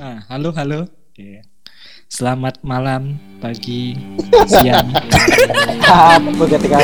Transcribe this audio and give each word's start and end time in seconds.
Ah, 0.00 0.24
halo, 0.32 0.48
halo. 0.56 0.88
Oke. 1.12 1.44
Selamat 2.08 2.56
malam, 2.64 3.20
pagi, 3.36 4.00
siang. 4.48 4.88
Apa 4.96 6.44
kata 6.48 6.66
kau? 6.72 6.80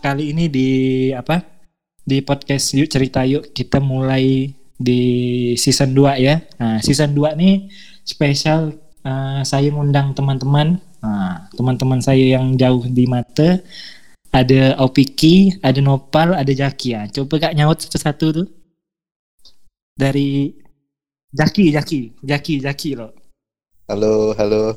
Kali 0.00 0.32
ini 0.32 0.48
di 0.48 0.68
apa? 1.12 1.44
Di 2.00 2.24
podcast 2.24 2.72
Yuk 2.72 2.88
Cerita 2.88 3.20
Yuk 3.28 3.52
kita 3.52 3.76
mulai 3.76 4.61
di 4.78 5.02
season 5.56 5.92
2 5.94 6.16
ya. 6.20 6.40
Nah, 6.60 6.78
season 6.80 7.12
2 7.12 7.34
nih 7.36 7.68
spesial 8.02 8.76
eh, 9.02 9.40
saya 9.44 9.68
mengundang 9.72 10.14
teman-teman. 10.16 10.78
Nah, 11.02 11.50
teman-teman 11.52 11.98
saya 11.98 12.38
yang 12.38 12.54
jauh 12.54 12.86
di 12.86 13.10
mata 13.10 13.58
ada 14.32 14.80
Opiki, 14.80 15.52
ada 15.60 15.82
Nopal, 15.84 16.32
ada 16.32 16.48
Jaki 16.48 16.88
ya. 16.96 17.04
Coba 17.10 17.36
kak 17.36 17.54
nyaut 17.58 17.76
satu-satu 17.82 18.26
tuh. 18.32 18.48
Dari 19.92 20.56
Jaki, 21.32 21.68
Jaki, 21.68 22.00
Jaki, 22.24 22.54
Jaki 22.64 22.90
loh. 22.96 23.12
Halo, 23.88 24.32
halo. 24.40 24.72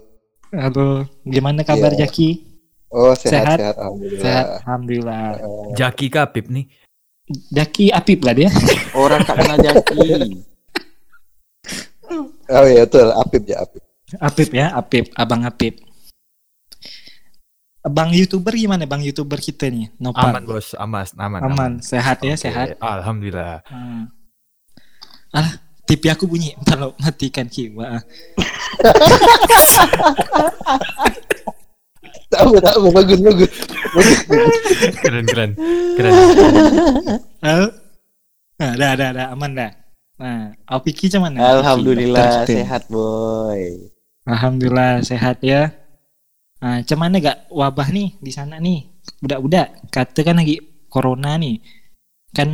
Halo, 0.52 1.08
gimana 1.24 1.64
kabar 1.64 1.96
Iya. 1.96 2.08
Jaki? 2.08 2.44
Oh, 2.92 3.12
sehat, 3.12 3.32
Sehat? 3.32 3.58
sehat, 3.60 3.76
alhamdulillah. 3.80 4.24
Sehat, 4.24 4.46
alhamdulillah. 4.64 5.26
Eh, 5.40 5.68
Jaki 5.76 6.08
Kapip 6.08 6.46
nih. 6.48 6.66
Jaki 7.28 7.90
Apip 7.90 8.22
lah 8.22 8.34
dia. 8.38 8.50
Orang 8.98 9.26
tak 9.26 9.42
kenal 9.42 9.58
Jaki. 9.58 9.98
oh 12.46 12.66
iya 12.70 12.86
betul, 12.86 13.10
Apip 13.18 13.44
ya 13.50 13.58
Apip. 13.66 13.84
Apip 14.22 14.50
ya, 14.54 14.68
Apip, 14.78 15.06
Abang 15.18 15.42
Apip. 15.44 15.82
Bang 17.86 18.10
YouTuber 18.10 18.50
gimana 18.58 18.90
Bang 18.90 19.06
YouTuber 19.06 19.38
kita 19.38 19.70
nih? 19.70 19.94
Nopal. 20.02 20.34
Aman 20.34 20.44
bos, 20.50 20.74
aman, 20.74 21.06
aman. 21.22 21.42
Aman, 21.46 21.72
sehat 21.86 22.22
ya, 22.26 22.34
sehat. 22.34 22.82
Alhamdulillah. 22.82 23.62
Hmm. 23.70 24.10
Ah, 25.30 25.62
TV 25.86 26.10
aku 26.10 26.26
bunyi. 26.26 26.58
Kalau 26.70 26.98
matikan 26.98 27.46
kiwa. 27.46 28.02
Tak 32.32 32.40
apa, 32.42 32.58
tak 32.62 32.76
apa, 32.78 32.88
bagus, 32.92 33.20
bagus. 33.22 33.52
Keren, 35.04 35.26
keren, 35.30 35.52
keren. 35.96 36.14
Halo? 37.40 37.68
Nah, 38.56 38.72
dah, 38.80 38.92
dah, 38.96 39.10
dah, 39.12 39.28
aman 39.36 39.52
dah. 39.52 39.72
Nah, 40.16 40.56
Opiki 40.72 41.12
cuman 41.12 41.36
Alhamdulillah 41.36 42.48
sehat 42.48 42.88
boy. 42.88 43.92
Alhamdulillah 44.24 45.04
sehat 45.04 45.44
ya. 45.44 45.76
Nah, 46.64 46.82
cuman 46.88 47.20
gak 47.20 47.52
wabah 47.52 47.92
nih 47.92 48.16
di 48.24 48.32
sana 48.32 48.58
nih? 48.64 48.88
Budak-budak, 49.20 49.92
kata 49.92 50.24
kan 50.24 50.40
lagi 50.40 50.64
corona 50.88 51.36
nih. 51.36 51.60
Kan 52.32 52.50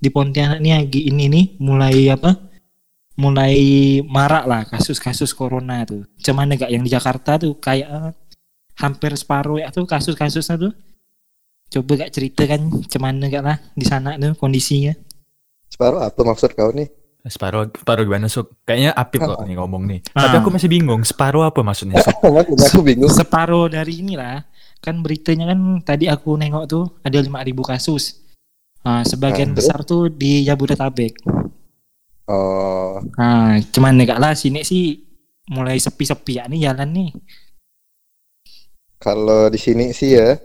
di 0.00 0.08
Pontianak 0.08 0.64
nih 0.64 0.80
lagi 0.80 1.00
ini 1.12 1.28
nih 1.28 1.44
mulai 1.60 2.08
apa? 2.08 2.50
Mulai 3.14 3.54
marak 4.02 4.44
lah 4.48 4.62
kasus-kasus 4.66 5.36
corona 5.36 5.84
tuh. 5.84 6.08
Cuman 6.18 6.56
gak 6.56 6.72
yang 6.72 6.82
di 6.82 6.90
Jakarta 6.90 7.36
tuh 7.36 7.60
kayak 7.60 7.88
eh, 7.88 8.10
hampir 8.78 9.14
separuh 9.14 9.62
ya 9.62 9.68
tuh 9.70 9.86
kasus-kasusnya 9.86 10.56
tuh. 10.58 10.72
Coba 11.70 12.06
gak 12.06 12.12
cerita 12.14 12.46
kan 12.46 12.70
cuman 12.70 13.24
gak 13.26 13.42
lah 13.42 13.58
di 13.74 13.84
sana 13.86 14.14
tuh 14.20 14.34
kondisinya. 14.38 14.94
Separuh 15.70 16.06
apa 16.06 16.20
maksud 16.22 16.54
kau 16.54 16.70
nih? 16.70 16.86
Separuh, 17.24 17.72
separuh 17.72 18.04
gimana 18.04 18.28
Suk? 18.28 18.52
Kayaknya 18.68 18.92
Apip 18.92 19.24
kok 19.24 19.40
nih 19.48 19.56
ngomong 19.56 19.82
nih. 19.88 20.00
Ah. 20.12 20.28
Tapi 20.28 20.44
aku 20.44 20.50
masih 20.52 20.68
bingung. 20.68 21.00
Separuh 21.08 21.48
apa 21.48 21.64
maksudnya? 21.64 21.96
Aku, 22.12 22.28
aku 22.36 22.78
bingung. 22.84 23.08
Separuh 23.08 23.72
dari 23.72 24.04
inilah 24.04 24.44
kan 24.84 25.00
beritanya 25.00 25.48
kan 25.56 25.80
tadi 25.80 26.04
aku 26.12 26.36
nengok 26.36 26.64
tuh 26.68 26.84
ada 27.00 27.16
5000 27.16 27.56
kasus. 27.64 28.20
Nah, 28.84 29.00
sebagian 29.00 29.50
Ah, 29.50 29.56
besar 29.56 29.80
tuh 29.88 30.12
di 30.12 30.44
Jabodetabek. 30.44 31.24
Oh, 32.28 33.00
Nah, 33.16 33.56
cuman 33.72 33.96
enggak 33.96 34.20
lah 34.20 34.36
sini 34.36 34.60
sih 34.60 35.00
mulai 35.48 35.80
sepi-sepi 35.80 36.36
ya 36.36 36.44
nih 36.44 36.68
jalan 36.68 36.88
nih. 36.92 37.10
Kalau 39.04 39.52
di 39.52 39.60
sini 39.60 39.92
sih 39.92 40.16
ya, 40.16 40.40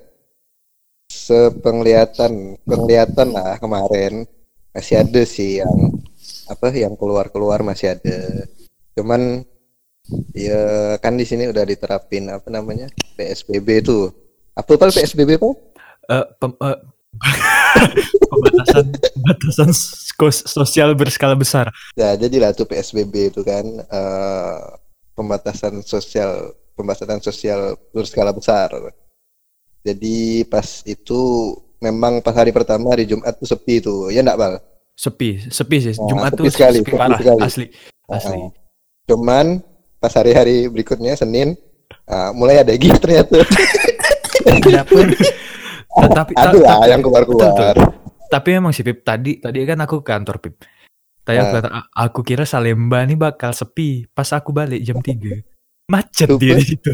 sepenglihatan, 1.07 2.59
penglihatan 2.67 3.31
lah 3.31 3.55
kemarin 3.55 4.27
masih 4.75 4.99
ada 4.99 5.23
sih 5.23 5.63
yang 5.63 5.95
apa 6.51 6.67
yang 6.75 6.99
keluar-keluar 6.99 7.63
masih 7.63 7.95
ada. 7.95 8.43
Cuman 8.99 9.47
ya 10.35 10.95
kan 10.99 11.15
di 11.15 11.23
sini 11.23 11.47
udah 11.47 11.63
diterapin 11.63 12.27
apa 12.27 12.51
namanya 12.51 12.91
PSBB 13.15 13.87
itu. 13.87 14.11
Apa 14.59 14.75
pal 14.75 14.91
PSBB 14.91 15.39
pak? 15.39 15.55
Pem- 16.43 16.59
eh, 16.59 16.79
pembatasan 18.29 18.85
pembatasan 19.15 19.71
sosial 20.43 20.99
berskala 20.99 21.33
besar. 21.39 21.71
Ya, 21.95 22.11
jadilah 22.19 22.51
tuh 22.51 22.67
PSBB 22.67 23.31
itu 23.31 23.41
kan 23.47 23.63
eh, 23.87 24.57
pembatasan 25.15 25.79
sosial 25.85 26.53
pembatasan 26.79 27.19
sosial 27.19 27.75
berskala 27.91 28.31
besar. 28.31 28.71
Jadi 29.83 30.47
pas 30.47 30.63
itu 30.83 31.19
memang 31.77 32.23
pas 32.23 32.31
hari 32.31 32.55
pertama 32.55 32.95
hari 32.95 33.03
Jumat 33.03 33.35
tuh 33.35 33.47
sepi 33.47 33.83
tuh. 33.83 34.07
Ya 34.07 34.23
enggak, 34.23 34.39
Bal? 34.39 34.53
Sepi, 34.95 35.43
sepi 35.47 35.77
sih. 35.79 35.95
Nah, 35.95 36.07
Jumat 36.07 36.31
sepi 36.31 36.39
tuh 36.39 36.45
sekali, 36.51 36.79
sepi 36.79 36.91
sepi 36.91 36.99
parah, 36.99 37.19
sekali. 37.19 37.39
asli, 37.43 37.65
asli. 38.07 38.39
Heeh. 38.39 38.47
Cuman 39.07 39.45
pas 39.99 40.11
hari-hari 40.11 40.67
berikutnya 40.67 41.15
Senin 41.15 41.55
ah, 42.05 42.31
mulai 42.31 42.63
ada 42.63 42.71
gig 42.75 42.95
ternyata. 43.03 43.43
Ta- 45.89 46.11
tapi 46.15 46.31
ta- 46.35 46.51
ada 46.51 46.59
lah 46.59 46.87
yang 46.91 47.01
keluar-keluar. 47.03 47.75
Tapi 48.29 48.49
emang 48.53 48.71
sih 48.71 48.85
Pip 48.85 49.01
tadi 49.01 49.41
tadi 49.41 49.65
kan 49.65 49.79
aku 49.81 49.99
ke 49.99 50.11
kantor 50.11 50.37
Pip. 50.39 50.55
Tadi 51.25 51.37
aku, 51.37 51.47
Nah. 51.49 51.61
kata, 51.61 51.69
"A- 51.69 51.89
aku 52.05 52.19
kira 52.21 52.43
Salemba 52.43 53.01
nih 53.05 53.17
bakal 53.17 53.53
sepi. 53.53 54.05
Pas 54.09 54.29
aku 54.31 54.51
balik 54.51 54.81
jam 54.81 54.99
3 54.99 55.41
macet 55.89 56.27
Lupa. 56.27 56.39
dia 56.39 56.53
di 56.55 56.65
situ. 56.67 56.91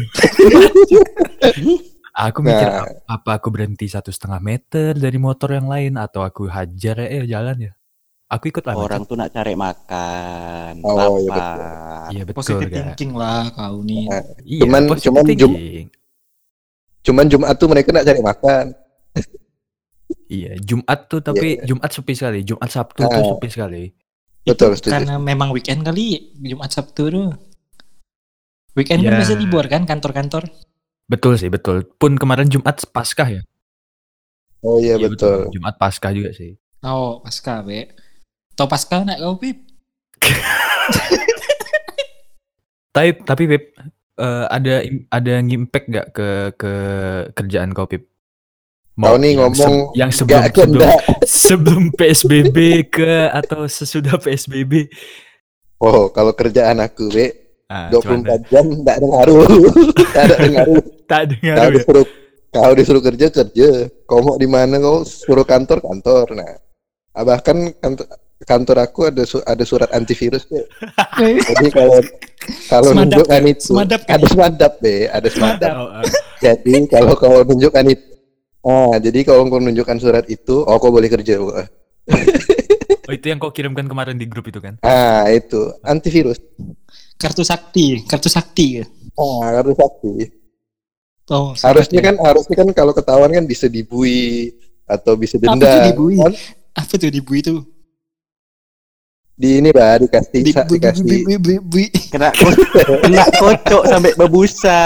aku 2.16 2.38
mikir 2.40 2.64
Nah. 2.64 2.80
"Ap- 2.82 2.96
apa 3.06 3.30
aku 3.36 3.48
berhenti 3.50 3.86
satu 3.86 4.08
setengah 4.08 4.40
meter 4.40 4.90
dari 4.92 5.16
motor 5.16 5.52
yang 5.52 5.66
lain 5.66 5.94
atau 5.94 6.22
aku 6.22 6.48
hajar 6.48 6.96
ya 6.98 7.06
eh, 7.14 7.26
jalan 7.26 7.56
ya. 7.62 7.72
Aku 8.26 8.48
ikut 8.48 8.64
lah. 8.64 8.74
Orang 8.74 9.04
macet. 9.04 9.06
tuh 9.06 9.16
nak 9.16 9.30
cari 9.30 9.54
makan, 9.54 10.72
Oh, 10.82 11.14
iya, 11.14 11.30
lapar. 11.30 12.08
Iya 12.10 12.22
betul 12.24 12.36
positif 12.36 12.66
kan. 12.66 12.74
thinking 12.74 13.12
lah 13.14 13.42
kau 13.50 13.78
nih. 13.80 14.04
Nah, 14.04 14.22
Iya, 14.42 14.60
Cuman- 14.60 14.86
positive 14.88 15.06
cuman 15.06 15.22
Jum-. 15.36 15.56
Cuman 17.04 17.24
Jumat 17.28 17.54
tuh 17.54 17.68
mereka 17.68 17.88
nak 17.92 18.02
cari 18.02 18.20
makan. 18.20 18.64
Iya, 20.28 20.58
Jumat 20.58 21.06
tuh 21.06 21.18
tapi 21.20 21.62
Jumat 21.62 21.86
sepi 21.88 22.12
sekali. 22.12 22.42
Jumat 22.42 22.66
Sabtu 22.66 22.98
tuh 23.00 23.14
Ah. 23.16 23.26
sepi 23.28 23.46
sekali. 23.46 23.84
Betul, 24.40 24.70
Itu 24.72 24.78
setuju. 24.80 24.92
karena 24.96 25.14
memang 25.16 25.50
weekend 25.50 25.82
kali 25.82 26.30
Jumat 26.36 26.70
Sabtu 26.70 27.02
tuh. 27.06 27.30
Weekend 28.76 29.00
kan 29.00 29.08
Ya. 29.08 29.18
biasa 29.18 29.34
libur 29.34 29.64
kan 29.64 29.82
kantor-kantor. 29.82 30.44
Betul 31.06 31.34
sih, 31.34 31.48
betul. 31.48 31.88
Pun 31.96 32.14
kemarin 32.14 32.46
Jumat 32.46 32.76
Paskah 32.84 33.28
ya. 33.30 33.42
Oh 34.60 34.76
iya, 34.76 34.94
Iya, 34.94 35.08
betul. 35.08 35.48
Jumat 35.48 35.74
Paskah 35.76 36.12
juga 36.12 36.30
sih. 36.30 36.54
Oh, 36.80 37.18
pasca 37.18 37.62
be. 37.62 37.88
Tau 38.52 38.66
pasca 38.66 39.00
nak 39.00 39.16
kau 39.16 39.36
pip? 39.36 39.58
Tapi 42.92 43.12
tapi 43.20 43.44
Pip, 43.46 43.64
eh, 44.16 44.44
ada 44.48 44.74
im- 44.80 45.04
ada 45.06 45.30
yang 45.30 45.48
impact 45.54 45.86
gak 45.86 46.06
ke 46.10 46.28
ke 46.56 46.72
kerjaan 47.32 47.72
kau 47.72 47.84
Pip? 47.84 48.08
Kau 48.96 49.20
nih 49.20 49.36
yang 49.36 49.52
ngomong 49.52 49.92
se- 49.92 49.92
yang 49.94 50.10
sebelum 50.10 50.40
Gak 50.40 50.56
sebelum, 50.56 50.88
sebelum 51.22 51.82
PSBB 51.98 52.56
ke 52.88 53.28
atau 53.28 53.68
sesudah 53.68 54.16
PSBB? 54.16 54.88
Oh, 55.76 56.08
kalau 56.08 56.32
kerjaan 56.32 56.80
aku, 56.80 57.12
Be, 57.12 57.45
Ah, 57.66 57.90
24 57.90 58.46
jam 58.46 58.62
enggak 58.62 59.02
ada 59.02 59.06
ngaruh. 59.10 59.42
Enggak 59.98 60.22
ada 60.22 60.36
ngaruh. 60.54 60.82
tak 61.10 61.22
dengar 61.34 61.54
Kau 61.58 61.66
ya. 61.66 61.74
disuruh 61.74 62.06
kau 62.46 62.72
disuruh 62.78 63.02
kerja 63.02 63.26
kerja. 63.28 63.68
Kau 64.06 64.22
mau 64.22 64.38
di 64.38 64.46
mana 64.46 64.78
kau 64.78 65.02
suruh 65.02 65.42
kantor 65.42 65.82
kantor. 65.82 66.26
Nah, 66.38 66.62
ah, 67.10 67.24
bahkan 67.26 67.74
kantor, 67.82 68.06
kantor 68.46 68.76
aku 68.80 69.00
ada 69.10 69.22
su- 69.26 69.42
ada 69.42 69.66
surat 69.66 69.90
antivirus 69.90 70.46
be. 70.46 70.62
Jadi 71.50 71.66
kalau 71.74 71.98
kalau 72.70 72.90
nunjukkan 72.94 73.42
itu 73.50 73.74
Semadap 73.74 74.00
kan? 74.06 74.14
ada 74.14 74.26
semadap 74.30 74.72
be, 74.78 74.96
ada 75.10 75.28
semadap. 75.28 75.70
Oh, 75.74 75.90
ah. 75.90 76.02
Jadi 76.38 76.74
kalau 76.86 77.12
kau 77.18 77.42
nunjukkan 77.42 77.86
itu 77.90 78.06
Ah, 78.66 78.98
jadi 78.98 79.22
kalau 79.22 79.46
kau 79.46 79.62
nunjukkan 79.62 79.94
surat 80.02 80.26
itu, 80.26 80.58
oh 80.58 80.74
kau 80.82 80.90
boleh 80.90 81.06
kerja. 81.06 81.38
Oh, 81.38 81.54
itu 83.14 83.26
yang 83.30 83.38
kau 83.38 83.54
kirimkan 83.54 83.86
kemarin 83.86 84.18
di 84.18 84.26
grup 84.26 84.50
itu 84.50 84.58
kan? 84.58 84.74
Ah, 84.82 85.30
itu 85.30 85.70
antivirus. 85.86 86.42
Kartu 87.16 87.42
sakti, 87.42 88.04
kartu 88.04 88.28
sakti. 88.28 88.84
Ah, 89.16 89.56
harus 89.56 89.72
sakti. 89.72 90.28
Oh, 91.26 91.50
Harusnya 91.58 92.00
kan 92.00 92.14
harusnya 92.22 92.54
kan 92.54 92.68
kalau 92.70 92.92
ketahuan 92.92 93.32
kan 93.32 93.42
bisa 93.42 93.66
dibui 93.66 94.54
atau 94.86 95.18
bisa 95.18 95.34
Apa 95.36 95.58
denda. 95.58 95.66
tuh 95.66 95.80
dibui? 95.90 96.14
Kan? 96.16 96.32
apa 96.76 96.92
tuh 96.94 97.08
di 97.08 97.18
Bu 97.18 97.32
itu? 97.34 97.56
di 99.36 99.60
ini 99.60 99.68
bah 99.68 99.96
dikasih 99.96 100.40
bi- 100.40 100.52
dikasih. 100.52 101.28
Kena 102.08 102.32
kena 103.02 103.24
kocok 103.34 103.84
sampai 103.84 104.12
bebusa. 104.14 104.80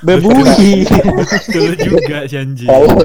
Bebui. 0.00 0.84
Betul 0.84 1.70
juga 1.76 2.24
si 2.24 2.36
anjing. 2.36 2.68
kalau 2.68 3.04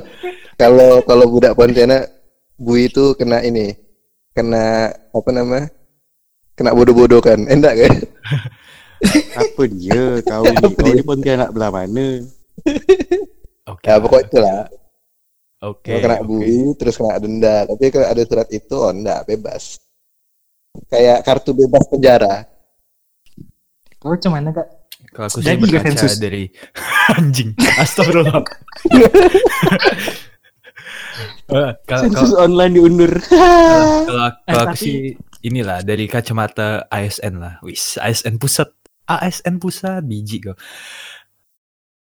kalau 0.55 0.91
kalau 1.03 1.25
budak 1.27 1.55
Pontianak 1.55 2.07
bui 2.55 2.87
itu 2.87 3.15
kena 3.15 3.39
ini 3.39 3.75
kena 4.31 4.91
apa 4.91 5.29
nama 5.31 5.67
kena 6.55 6.71
bodoh-bodoh 6.71 7.19
kan 7.19 7.39
enggak 7.43 7.75
kan 7.77 7.93
Apa 9.35 9.67
dia 9.67 10.23
kau 10.23 10.41
ni? 10.41 10.55
Kau 10.71 10.87
ni 10.87 11.03
Pontianak 11.03 11.51
belah 11.51 11.69
mana? 11.69 12.23
Oke. 13.65 13.83
ya 13.83 13.99
pokok 13.99 14.21
itulah 14.23 14.71
Oke. 15.61 15.91
Kalau 15.91 16.01
kena 16.01 16.17
oke. 16.17 16.25
bui 16.25 16.55
terus 16.75 16.95
kena 16.95 17.17
denda 17.17 17.65
tapi 17.65 17.89
kalau 17.89 18.07
ada 18.07 18.23
surat 18.23 18.47
itu 18.49 18.73
oh 18.73 18.89
enggak 18.89 19.25
bebas 19.25 19.77
kayak 20.85 21.21
kartu 21.21 21.51
bebas 21.51 21.83
penjara 21.85 22.47
Kau 23.95 24.13
cuman 24.13 24.49
kak? 24.49 24.67
Kalau 25.09 25.25
aku 25.25 25.39
sih 25.39 25.55
berkaca 25.55 25.95
sensus. 25.97 26.19
dari 26.19 26.45
anjing. 27.15 27.55
Astagfirullah. 27.57 28.43
Eh, 31.45 31.71
kalau 31.85 32.01
Sensus 32.03 32.29
kalau 32.33 32.43
online 32.43 32.73
diundur. 32.73 33.11
kalau 33.21 34.27
kalau 34.43 34.63
aku 34.65 34.67
tapi- 34.67 34.81
sih 34.81 34.97
inilah 35.45 35.85
dari 35.85 36.09
kacamata 36.09 36.89
ASN 36.89 37.37
lah. 37.37 37.61
Wis, 37.61 38.01
ASN 38.01 38.41
pusat. 38.41 38.73
ASN 39.05 39.61
pusat 39.61 40.01
biji 40.01 40.41
kok. 40.41 40.57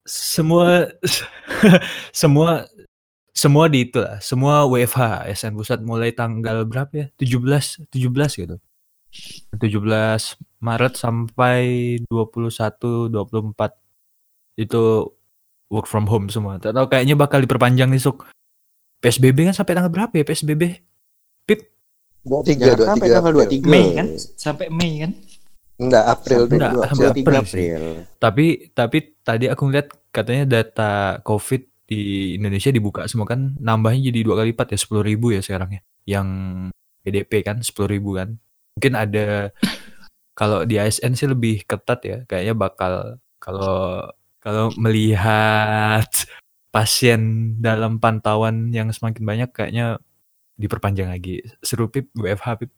Semua 0.09 0.89
semua 2.25 2.65
semua 3.37 3.65
di 3.69 3.85
itu 3.85 4.01
lah. 4.01 4.19
Semua 4.25 4.65
WFH 4.65 5.29
ASN 5.29 5.53
pusat 5.55 5.79
mulai 5.85 6.17
tanggal 6.17 6.65
berapa 6.65 6.91
ya? 6.97 7.07
17 7.21 7.93
17 7.93 8.41
gitu. 8.41 8.57
17 9.57 9.61
Maret 10.65 10.95
sampai 10.97 11.61
21 12.09 13.13
24 13.13 14.59
itu 14.59 14.83
work 15.71 15.87
from 15.87 16.09
home 16.09 16.33
semua. 16.33 16.57
Tahu 16.59 16.89
kayaknya 16.89 17.15
bakal 17.15 17.45
diperpanjang 17.45 17.93
nih 17.93 18.01
Suk. 18.01 18.25
PSBB 18.99 19.47
kan 19.47 19.55
sampai 19.55 19.79
tanggal 19.79 19.93
berapa 19.93 20.11
ya 20.11 20.25
PSBB? 20.27 20.83
Dua 22.23 22.41
tiga 22.43 22.75
dua 22.75 22.87
sampai 22.91 23.06
tiga 23.09 23.17
tanggal 23.19 23.32
23. 23.47 23.65
Mei 23.65 23.87
kan? 23.94 24.06
Sampai 24.35 24.67
Mei 24.69 24.94
kan? 25.00 25.12
enggak 25.79 26.05
April 26.11 26.41
Enggak, 26.50 26.70
dua- 26.75 26.87
sampai 26.91 27.06
23 27.06 27.15
April 27.15 27.38
sih. 27.38 27.38
April. 27.38 27.82
Tapi 28.19 28.47
tapi 28.75 28.99
tadi 29.23 29.44
aku 29.47 29.62
lihat 29.70 29.88
katanya 30.11 30.44
data 30.59 30.91
COVID 31.23 31.62
di 31.87 32.00
Indonesia 32.35 32.69
dibuka 32.69 33.06
semua 33.06 33.25
kan 33.25 33.55
nambahnya 33.56 34.11
jadi 34.11 34.26
dua 34.26 34.43
kali 34.43 34.50
lipat 34.53 34.75
ya 34.75 34.79
sepuluh 34.79 35.06
ribu 35.06 35.31
ya 35.31 35.38
sekarang 35.38 35.79
ya. 35.79 35.81
Yang 36.05 36.29
PDP 37.00 37.32
kan 37.47 37.56
sepuluh 37.62 37.94
ribu 37.94 38.19
kan. 38.19 38.35
Mungkin 38.75 38.93
ada 38.99 39.55
kalau 40.38 40.67
di 40.67 40.76
ASN 40.76 41.14
sih 41.14 41.31
lebih 41.31 41.62
ketat 41.62 42.00
ya. 42.03 42.19
Kayaknya 42.26 42.55
bakal 42.59 42.93
kalau 43.38 44.03
kalau 44.43 44.75
melihat 44.75 46.11
pasien 46.75 47.55
dalam 47.62 48.03
pantauan 48.03 48.75
yang 48.75 48.91
semakin 48.91 49.23
banyak 49.23 49.50
kayaknya 49.55 50.03
diperpanjang 50.59 51.09
lagi. 51.09 51.41
Seru 51.63 51.87
Pip, 51.89 52.11
WFH 52.19 52.49
Pip. 52.59 52.71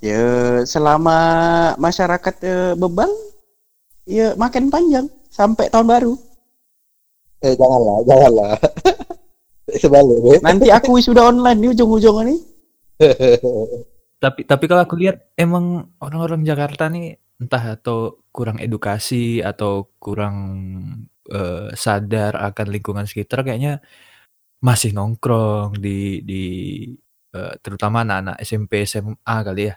Ya 0.00 0.64
selama 0.64 1.18
masyarakat 1.76 2.34
eh, 2.40 2.72
bebal 2.72 3.12
ya 4.08 4.32
makin 4.40 4.72
panjang 4.72 5.06
sampai 5.28 5.68
tahun 5.68 5.86
baru. 5.86 6.14
eh 7.40 7.56
janganlah 7.56 8.04
janganlah 8.04 8.52
sebalik 9.80 10.20
ya. 10.24 10.36
Nanti 10.44 10.68
aku 10.72 10.96
sudah 11.00 11.28
online 11.28 11.60
di 11.60 11.68
ujung-ujung 11.72 12.16
ini. 12.24 12.36
Tapi 14.20 14.44
tapi 14.44 14.64
kalau 14.68 14.84
aku 14.84 15.00
lihat 15.00 15.32
emang 15.32 15.96
orang-orang 16.04 16.44
Jakarta 16.44 16.92
nih 16.92 17.16
entah 17.40 17.72
atau 17.72 18.20
kurang 18.28 18.60
edukasi 18.60 19.40
atau 19.40 19.88
kurang 19.96 20.36
eh, 21.32 21.72
sadar 21.72 22.36
akan 22.36 22.66
lingkungan 22.68 23.08
sekitar 23.08 23.40
kayaknya 23.40 23.80
masih 24.60 24.92
nongkrong 24.92 25.80
di 25.80 26.20
di 26.20 26.42
eh, 27.32 27.54
terutama 27.60 28.04
anak-anak 28.04 28.36
SMP 28.40 28.84
SMA 28.84 29.16
kali 29.40 29.72
ya. 29.72 29.76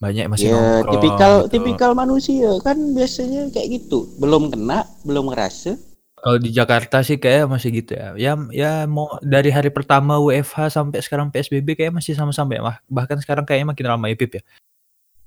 Banyak 0.00 0.26
masih 0.26 0.48
Ya 0.48 0.56
nongkrong. 0.56 0.92
tipikal 0.96 1.32
gitu. 1.44 1.50
tipikal 1.52 1.90
manusia 1.92 2.50
kan 2.60 2.76
biasanya 2.92 3.50
kayak 3.50 3.68
gitu. 3.80 4.08
Belum 4.16 4.48
kena, 4.48 4.82
belum 5.04 5.30
ngerasa. 5.30 5.76
Kalau 6.20 6.36
di 6.36 6.52
Jakarta 6.52 7.00
sih 7.00 7.16
kayak 7.16 7.48
masih 7.48 7.80
gitu 7.80 7.96
ya. 7.96 8.12
Ya 8.12 8.32
ya 8.52 8.72
mau 8.84 9.16
dari 9.20 9.48
hari 9.48 9.72
pertama 9.72 10.20
WFH 10.20 10.68
sampai 10.68 11.00
sekarang 11.00 11.28
PSBB 11.28 11.76
kayak 11.76 11.96
masih 11.96 12.12
sama-sama 12.12 12.52
ya. 12.52 12.60
Bah- 12.60 12.82
Bahkan 12.88 13.24
sekarang 13.24 13.44
kayaknya 13.44 13.72
makin 13.72 13.86
ramai 13.88 14.12
Pip 14.16 14.36
ya. 14.36 14.42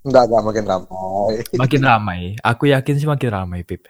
enggak 0.04 0.28
enggak 0.28 0.44
makin 0.44 0.66
ramai 0.68 1.32
Makin 1.56 1.82
ramai. 1.82 2.22
Aku 2.44 2.68
yakin 2.68 2.96
sih 3.00 3.08
makin 3.08 3.30
ramai 3.32 3.64
Pip. 3.64 3.88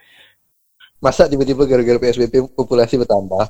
Masa 1.04 1.28
tiba-tiba 1.28 1.68
gara-gara 1.68 2.00
PSBB 2.00 2.56
populasi 2.56 2.96
bertambah 2.96 3.44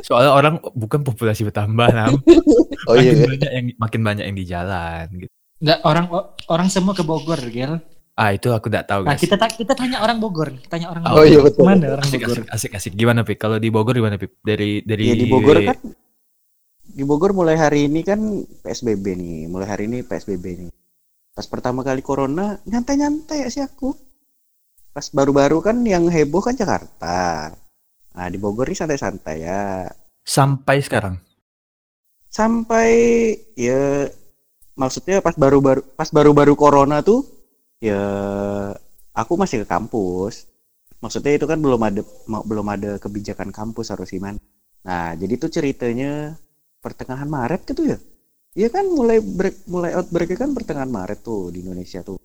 Soalnya 0.00 0.32
orang 0.32 0.54
bukan 0.72 1.04
populasi 1.04 1.44
bertambah, 1.44 1.88
Nam. 1.92 2.16
oh 2.88 2.94
makin 2.94 3.04
iya 3.04 3.12
iya. 3.12 3.26
banyak 3.26 3.50
yang 3.52 3.66
makin 3.76 4.00
banyak 4.00 4.24
yang 4.24 4.36
di 4.36 4.44
jalan 4.46 5.04
gitu. 5.18 5.32
Nggak, 5.56 5.78
orang 5.84 6.06
orang 6.46 6.68
semua 6.68 6.92
ke 6.92 7.02
Bogor, 7.02 7.40
Gel. 7.48 7.80
Ah, 8.14 8.32
itu 8.32 8.48
aku 8.48 8.72
tidak 8.72 8.88
tahu, 8.88 9.04
Nah, 9.04 9.12
guys. 9.12 9.20
kita 9.20 9.36
ta- 9.36 9.52
kita 9.52 9.76
tanya 9.76 10.00
orang 10.00 10.16
Bogor, 10.16 10.48
tanya 10.68 10.88
orang 10.88 11.04
Oh, 11.04 11.20
Bogor. 11.20 11.26
iya, 11.26 11.38
betul. 11.42 11.64
Mana 11.64 11.86
orang 11.92 12.06
asik, 12.06 12.20
Bogor? 12.22 12.36
asik, 12.38 12.48
asik, 12.48 12.72
asik. 12.72 12.92
Gimana, 12.96 13.20
Pip? 13.22 13.36
Kalau 13.36 13.60
di 13.60 13.68
Bogor 13.68 13.92
gimana, 13.92 14.16
Pip? 14.16 14.40
Dari 14.40 14.80
dari 14.80 15.04
Ya 15.04 15.14
di 15.14 15.26
Bogor 15.28 15.56
kan 15.60 15.76
di 16.86 17.04
Bogor 17.04 17.36
mulai 17.36 17.60
hari 17.60 17.92
ini 17.92 18.00
kan 18.00 18.16
PSBB 18.62 19.04
nih, 19.12 19.38
mulai 19.50 19.68
hari 19.68 19.84
ini 19.84 20.00
PSBB 20.00 20.44
nih. 20.56 20.70
Pas 21.34 21.44
pertama 21.44 21.84
kali 21.84 22.00
corona 22.00 22.56
nyantai-nyantai 22.64 23.44
ya 23.44 23.48
sih 23.50 23.60
aku. 23.60 23.92
Pas 24.96 25.12
baru-baru 25.12 25.60
kan 25.60 25.76
yang 25.84 26.08
heboh 26.08 26.40
kan 26.40 26.56
Jakarta. 26.56 27.52
Nah, 28.16 28.26
di 28.32 28.40
Bogor 28.40 28.64
ini 28.72 28.80
santai-santai 28.80 29.44
ya. 29.44 29.84
sampai 30.24 30.80
sekarang. 30.80 31.20
Sampai 32.32 32.88
ya 33.60 34.08
maksudnya 34.72 35.20
pas 35.20 35.36
baru-baru 35.36 35.84
pas 35.94 36.08
baru-baru 36.08 36.56
corona 36.56 37.04
tuh 37.04 37.28
ya 37.76 38.00
aku 39.12 39.36
masih 39.36 39.62
ke 39.62 39.66
kampus. 39.68 40.48
Maksudnya 41.04 41.36
itu 41.36 41.44
kan 41.44 41.60
belum 41.60 41.80
ada 41.84 42.00
belum 42.24 42.66
ada 42.72 42.96
kebijakan 42.96 43.52
kampus 43.52 43.92
harus 43.92 44.08
gimana. 44.08 44.40
Nah, 44.80 45.12
jadi 45.12 45.36
tuh 45.36 45.52
ceritanya 45.52 46.40
pertengahan 46.80 47.28
Maret 47.28 47.68
gitu 47.68 47.84
ya. 47.84 48.00
Iya 48.56 48.72
kan 48.72 48.88
mulai 48.88 49.20
break 49.20 49.68
mulai 49.68 49.92
outbreak 49.92 50.40
kan 50.40 50.56
pertengahan 50.56 50.88
Maret 50.88 51.20
tuh 51.20 51.52
di 51.52 51.60
Indonesia 51.60 52.00
tuh. 52.00 52.16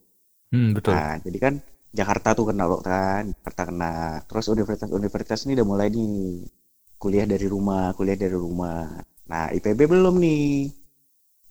Hmm, 0.56 0.72
betul. 0.72 0.96
Nah, 0.96 1.20
jadi 1.20 1.38
kan 1.38 1.54
Jakarta 1.92 2.32
tuh 2.32 2.48
kena 2.50 2.66
lockdown, 2.72 3.36
Jakarta 3.36 3.62
kena. 3.68 3.96
Terus 4.24 4.46
universitas-universitas 4.48 5.44
ini 5.44 5.60
udah 5.60 5.68
mulai 5.68 5.88
nih 5.92 6.48
kuliah 6.96 7.28
dari 7.28 7.48
rumah, 7.52 7.92
kuliah 7.98 8.16
dari 8.16 8.36
rumah. 8.36 8.88
Nah, 9.28 9.52
IPB 9.52 9.92
belum 9.92 10.16
nih. 10.16 10.72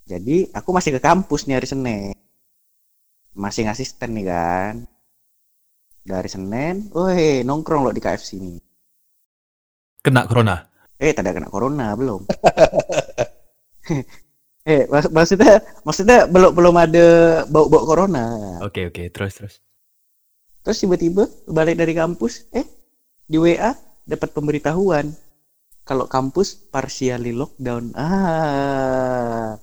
Jadi 0.09 0.49
aku 0.57 0.71
masih 0.73 0.97
ke 0.97 1.01
kampus 1.05 1.45
nih 1.45 1.61
hari 1.61 1.69
Senin. 1.69 2.17
Masih 3.37 3.69
ngasisten 3.69 4.11
nih 4.17 4.27
kan. 4.27 4.75
Dari 6.01 6.29
Senin, 6.33 6.89
woi 6.97 7.45
nongkrong 7.45 7.85
lo 7.85 7.93
di 7.93 8.01
KFC 8.01 8.41
nih. 8.41 8.59
Kena 10.01 10.25
corona. 10.25 10.57
Eh, 10.97 11.13
tidak 11.13 11.37
kena 11.37 11.53
corona 11.53 11.93
belum. 11.93 12.25
eh, 14.73 14.89
mak- 14.89 15.13
maksudnya 15.13 15.61
maksudnya 15.85 16.25
belum 16.25 16.57
belum 16.57 16.75
ada 16.81 17.09
bau-bau 17.53 17.85
corona. 17.85 18.57
Oke, 18.65 18.89
oke. 18.89 19.13
Terus, 19.13 19.33
terus. 19.37 19.55
Terus 20.61 20.79
tiba-tiba 20.85 21.25
balik 21.49 21.81
dari 21.81 21.97
kampus, 21.97 22.49
eh 22.53 22.67
di 23.25 23.41
WA 23.41 23.73
dapat 24.05 24.29
pemberitahuan 24.35 25.09
kalau 25.87 26.05
kampus 26.07 26.55
partially 26.69 27.33
lockdown. 27.33 27.97
Ah, 27.97 29.57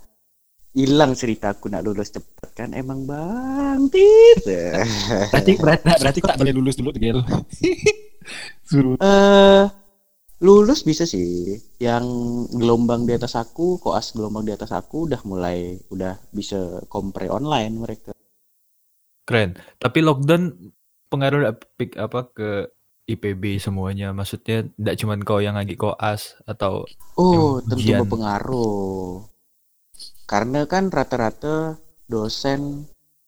hilang 0.74 1.14
ceritaku 1.14 1.70
nak 1.70 1.86
lulus 1.86 2.14
cepat 2.14 2.50
kan 2.58 2.70
emang 2.74 3.06
bang 3.06 3.82
tit. 3.94 4.42
Berarti 5.34 5.52
berarti, 5.58 5.86
berarti 5.86 6.20
kok 6.22 6.30
tak 6.34 6.40
boleh 6.42 6.54
lulus 6.54 6.76
dulu, 6.78 6.90
Gel. 6.98 7.22
Suruh. 8.70 8.98
Eh 9.00 9.66
lulus 10.42 10.86
bisa 10.86 11.06
sih. 11.06 11.58
Yang 11.82 12.06
gelombang 12.54 13.10
di 13.10 13.14
atas 13.18 13.38
aku, 13.38 13.82
koas 13.82 14.14
gelombang 14.14 14.46
di 14.46 14.54
atas 14.54 14.74
aku 14.74 15.10
udah 15.10 15.22
mulai 15.26 15.78
udah 15.90 16.18
bisa 16.34 16.82
kompre 16.90 17.30
online 17.30 17.74
mereka. 17.78 18.12
Keren. 19.28 19.58
Tapi 19.76 20.00
lockdown 20.02 20.44
pengaruh 21.10 21.56
Pik, 21.80 21.96
apa 22.00 22.32
ke 22.32 22.50
IPB 23.08 23.58
semuanya? 23.58 24.12
Maksudnya 24.12 24.68
tidak 24.68 24.96
cuma 25.00 25.16
kau 25.24 25.40
yang 25.40 25.56
lagi 25.56 25.80
koas 25.80 26.36
atau 26.44 26.84
Oh, 27.16 27.64
tentu 27.64 27.96
berpengaruh. 27.96 29.24
Karena 30.28 30.68
kan 30.68 30.92
rata-rata 30.92 31.80
dosen 32.06 32.86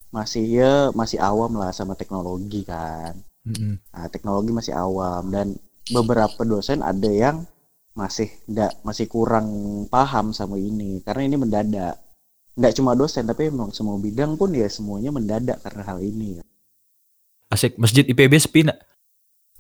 masih 0.10 0.44
ya 0.46 0.74
masih 0.92 1.22
awam 1.22 1.56
lah 1.56 1.72
sama 1.72 1.96
teknologi 1.96 2.66
kan. 2.66 3.16
Mm-mm. 3.48 3.80
Nah, 3.80 4.08
teknologi 4.12 4.52
masih 4.52 4.74
awam 4.76 5.32
dan 5.32 5.56
beberapa 5.90 6.44
dosen 6.44 6.84
ada 6.84 7.08
yang 7.10 7.48
masih 7.98 8.30
ndak 8.48 8.80
masih 8.86 9.10
kurang 9.10 9.48
paham 9.90 10.32
sama 10.32 10.56
ini 10.56 11.02
karena 11.04 11.24
ini 11.26 11.36
mendadak. 11.40 11.96
nggak 12.60 12.76
cuma 12.76 12.92
dosen 12.92 13.24
tapi 13.24 13.48
memang 13.48 13.72
semua 13.72 13.96
bidang 13.96 14.36
pun 14.36 14.52
ya 14.52 14.68
semuanya 14.68 15.16
mendadak 15.16 15.64
karena 15.64 15.84
hal 15.88 16.04
ini. 16.04 16.44
Asik 17.50 17.82
masjid 17.82 18.06
IPB 18.06 18.38
sepi 18.38 18.62
nak? 18.62 18.78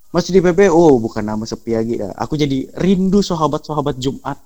Masih 0.10 0.34
di 0.34 0.42
PP, 0.42 0.74
oh 0.74 0.98
bukan 0.98 1.22
nama 1.22 1.46
sepi 1.46 1.78
lagi 1.78 2.02
ya. 2.02 2.10
Aku 2.18 2.34
jadi 2.34 2.66
rindu 2.82 3.22
sahabat-sahabat 3.22 3.98
Jumat. 4.02 4.38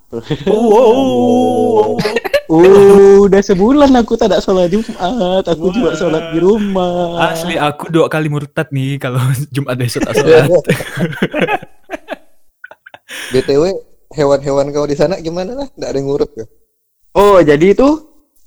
Oh, 0.48 1.96
Oh, 2.44 3.24
udah 3.24 3.40
sebulan 3.40 3.88
aku 3.96 4.20
tak 4.20 4.28
ada 4.28 4.44
sholat 4.44 4.68
Jumat. 4.68 5.40
Aku 5.48 5.72
juga 5.72 5.96
sholat 5.96 6.36
di 6.36 6.44
rumah. 6.44 7.32
Asli 7.32 7.56
aku 7.56 7.88
dua 7.88 8.12
kali 8.12 8.28
murtad 8.28 8.68
nih 8.68 9.00
kalau 9.00 9.20
Jumat 9.56 9.80
besok 9.80 10.04
tak 10.04 10.20
sholat. 10.20 10.52
BTW 13.32 13.64
hewan-hewan 14.12 14.68
kau 14.68 14.84
di 14.84 14.96
sana 14.96 15.16
gimana 15.24 15.64
lah? 15.64 15.68
Nggak 15.72 15.88
ada 15.88 15.96
yang 15.96 16.06
ngurut 16.12 16.30
ya? 16.36 16.44
Oh, 17.16 17.40
jadi 17.40 17.72
itu 17.72 17.88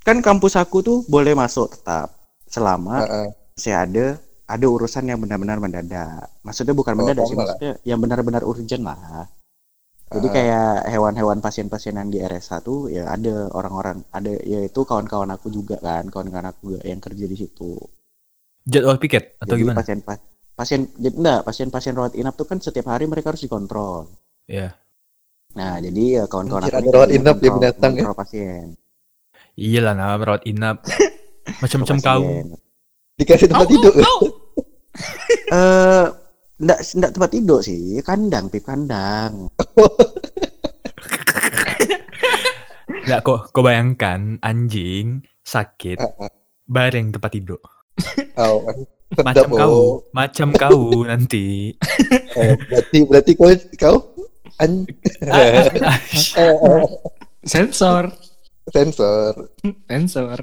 kan 0.05 0.21
kampus 0.21 0.53
aku 0.53 0.85
tuh 0.85 1.01
boleh 1.09 1.33
masuk 1.33 1.73
tetap 1.73 2.13
selama 2.45 3.01
Heeh. 3.01 3.27
masih 3.57 3.73
ada 3.73 4.05
ada 4.47 4.65
urusan 4.65 5.03
yang 5.03 5.19
benar-benar 5.19 5.59
mendadak. 5.59 6.31
Maksudnya 6.41 6.71
bukan 6.71 6.93
Oh, 6.93 6.97
mendadak 6.97 7.23
sih, 7.23 7.31
normal 7.31 7.43
lah. 7.43 7.47
maksudnya 7.53 7.73
yang 7.83 7.99
benar-benar 7.99 8.41
urgent 8.41 8.81
lah. 8.81 9.27
Jadi 10.07 10.23
Ah. 10.23 10.33
kayak 10.33 10.71
hewan-hewan 10.87 11.37
pasien-pasien 11.37 11.93
yang 11.93 12.07
di 12.07 12.17
RSA 12.17 12.61
tuh 12.61 12.87
ya 12.87 13.11
ada 13.11 13.51
orang-orang 13.51 14.07
ada 14.09 14.31
ya 14.39 14.63
itu 14.63 14.81
kawan-kawan 14.81 15.27
aku 15.29 15.51
juga 15.51 15.75
kan, 15.77 16.07
kawan-kawan 16.07 16.47
aku 16.47 16.59
juga 16.65 16.79
yang 16.81 16.97
kerja 16.97 17.25
di 17.25 17.35
situ. 17.35 17.75
Jadwal 18.63 18.95
piket 18.97 19.35
atau 19.37 19.53
Jadi 19.53 19.61
gimana? 19.61 19.75
pasien 19.77 19.99
pasien 20.55 20.81
jadi 20.95 21.11
enggak, 21.13 21.39
pasien-pasien 21.43 21.93
rawat 21.93 22.15
inap 22.15 22.33
tuh 22.33 22.47
kan 22.47 22.57
setiap 22.57 22.87
hari 22.87 23.03
mereka 23.03 23.29
harus 23.29 23.43
dikontrol. 23.43 24.07
Ya. 24.47 24.79
Nah, 25.53 25.75
jadi 25.77 26.03
ya 26.13 26.23
kawan-kawan 26.25 26.63
aku 26.63 26.71
ada 26.71 26.79
ini 26.79 26.87
rawat 26.89 27.09
yang 27.09 27.15
inap 27.17 27.35
ya 27.35 27.41
kontrol- 27.43 27.55
binatang 27.59 27.91
ya? 27.93 28.03
pasien. 28.15 28.65
Iyalah 29.55 29.91
nama 29.91 30.15
merawat 30.15 30.43
inap. 30.45 30.77
Macam-macam 31.61 31.97
kau. 31.99 32.23
Dikasih 33.17 33.47
tempat 33.49 33.67
tidur. 33.67 33.91
Eh, 35.47 36.05
enggak 36.59 36.79
enggak 36.91 37.11
tempat 37.15 37.31
tidur 37.31 37.63
sih, 37.63 38.03
kandang, 38.03 38.51
pip 38.51 38.67
kandang. 38.67 39.47
Nggak 43.07 43.23
kok 43.23 43.55
kau 43.55 43.63
bayangkan 43.63 44.35
anjing 44.43 45.23
sakit 45.47 45.95
bareng 46.67 47.15
tempat 47.15 47.31
tidur. 47.31 47.63
Kau 48.35 48.67
kan. 48.67 48.77
Macam 49.07 49.47
Sedap, 49.47 49.55
kau, 49.55 49.71
oh. 49.71 49.91
macam 50.11 50.47
kau 50.51 51.07
nanti. 51.07 51.71
Eh, 52.37 52.53
berarti 52.69 53.01
berarti 53.01 53.33
kau 53.33 53.49
kau 53.81 53.97
an 54.61 54.85
eh, 55.25 55.65
eh, 56.37 56.53
Sensor, 57.41 58.13
sensor. 58.69 59.57
sensor. 59.89 60.37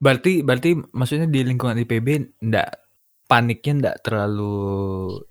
Berarti 0.00 0.40
berarti 0.40 0.72
maksudnya 0.94 1.28
di 1.28 1.44
lingkungan 1.44 1.84
IPB 1.84 2.40
ndak 2.48 2.81
paniknya 3.32 3.72
ndak 3.80 3.96
terlalu 4.04 4.60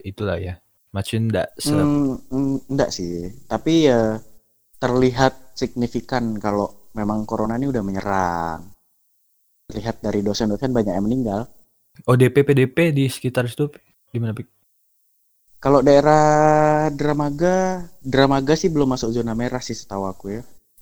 itulah 0.01 0.41
ya. 0.41 0.57
Maksudnya 0.89 1.21
ndak 1.29 1.47
se 1.61 1.77
enggak 2.73 2.89
sih, 2.89 3.29
tapi 3.45 3.85
ya 3.85 4.17
terlihat 4.81 5.53
signifikan 5.53 6.41
kalau 6.41 6.89
memang 6.97 7.29
corona 7.29 7.61
ini 7.61 7.69
udah 7.69 7.85
menyerang. 7.85 8.73
Lihat 9.69 10.01
dari 10.01 10.25
dosen-dosen 10.25 10.73
banyak 10.73 10.97
yang 10.97 11.05
meninggal. 11.05 11.45
ODP 12.09 12.41
PDP 12.41 12.89
di 12.89 13.05
sekitar 13.05 13.45
situ 13.45 13.69
gimana 14.09 14.33
Pik? 14.33 14.49
Kalau 15.61 15.85
daerah 15.85 16.89
Dramaga, 16.89 17.85
Dramaga 18.01 18.57
sih 18.57 18.73
belum 18.73 18.97
masuk 18.97 19.13
zona 19.13 19.37
merah 19.37 19.61
sih 19.61 19.77
setahu 19.77 20.09
aku 20.09 20.25
ya. 20.33 20.41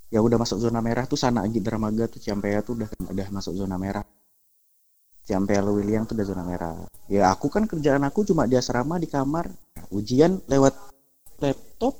Ya 0.09 0.23
udah 0.23 0.39
masuk 0.39 0.63
zona 0.63 0.79
merah 0.79 1.03
tuh 1.03 1.19
sana 1.19 1.43
lagi 1.43 1.59
Dramaga 1.59 2.07
tuh 2.07 2.23
Ciampea 2.23 2.63
tuh 2.63 2.79
udah 2.79 2.89
udah 3.11 3.27
masuk 3.29 3.53
zona 3.59 3.75
merah. 3.75 4.07
Ciampea 5.29 5.61
Lewiliang 5.61 6.09
tuh 6.09 6.17
udah 6.17 6.25
zona 6.25 6.41
merah. 6.41 6.73
Ya 7.05 7.29
aku 7.29 7.53
kan 7.53 7.69
kerjaan 7.69 8.01
aku 8.01 8.25
cuma 8.25 8.49
di 8.49 8.57
asrama 8.57 8.97
di 8.97 9.05
kamar. 9.05 9.45
Ujian 9.93 10.41
lewat 10.49 10.73
laptop. 11.37 11.93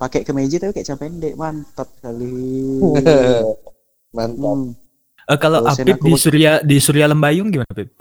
Pakai 0.00 0.24
kemeja 0.24 0.56
tapi 0.56 0.72
kayak 0.72 0.88
celana 0.88 1.02
pendek, 1.04 1.36
mantap 1.36 1.88
sekali. 2.00 2.32
Mantap. 4.16 4.40
Hmm. 4.40 4.72
Eh, 5.24 5.38
kalau 5.40 5.64
Dosen 5.64 5.84
Apip 5.88 5.96
aku 6.00 6.06
di 6.08 6.12
Surya 6.20 6.52
di 6.60 6.76
Surya 6.76 7.08
Lembayung 7.08 7.48
gimana 7.48 7.72
Pip? 7.72 7.96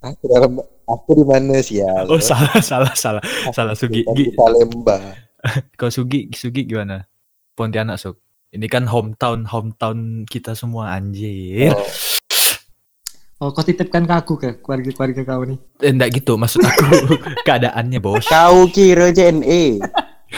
Aku 0.00 0.24
dalam 0.28 0.56
aku 0.88 1.10
di 1.20 1.24
mana 1.24 1.60
sih 1.60 1.84
ya? 1.84 2.08
Oh 2.08 2.20
salah 2.20 2.60
salah 2.60 2.92
salah 2.96 3.24
salah 3.52 3.76
Sugi. 3.76 4.04
Di 4.08 4.32
Gi, 4.32 4.36
Salemba. 4.36 4.96
kau 5.80 5.92
Sugi 5.92 6.32
Sugi 6.32 6.64
gimana? 6.64 7.04
Pontianak 7.52 8.00
Suk. 8.00 8.16
Ini 8.56 8.70
kan 8.70 8.88
hometown 8.88 9.44
hometown 9.50 10.24
kita 10.24 10.56
semua 10.56 10.96
anjir. 10.96 11.74
Oh, 11.74 11.84
Oh, 13.44 13.52
kau 13.52 13.60
titipkan 13.60 14.08
ke 14.08 14.14
aku 14.16 14.40
ke 14.40 14.48
keluarga-keluarga 14.64 15.20
kau 15.28 15.44
nih. 15.44 15.60
Eh, 15.84 15.92
enggak 15.92 16.16
gitu 16.16 16.40
maksud 16.40 16.64
aku 16.64 17.12
keadaannya 17.46 18.00
bos. 18.00 18.24
Kau 18.24 18.64
kira 18.72 19.12
JNE. 19.12 19.84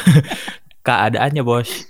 Keadaannya 0.86 1.46
bos. 1.46 1.86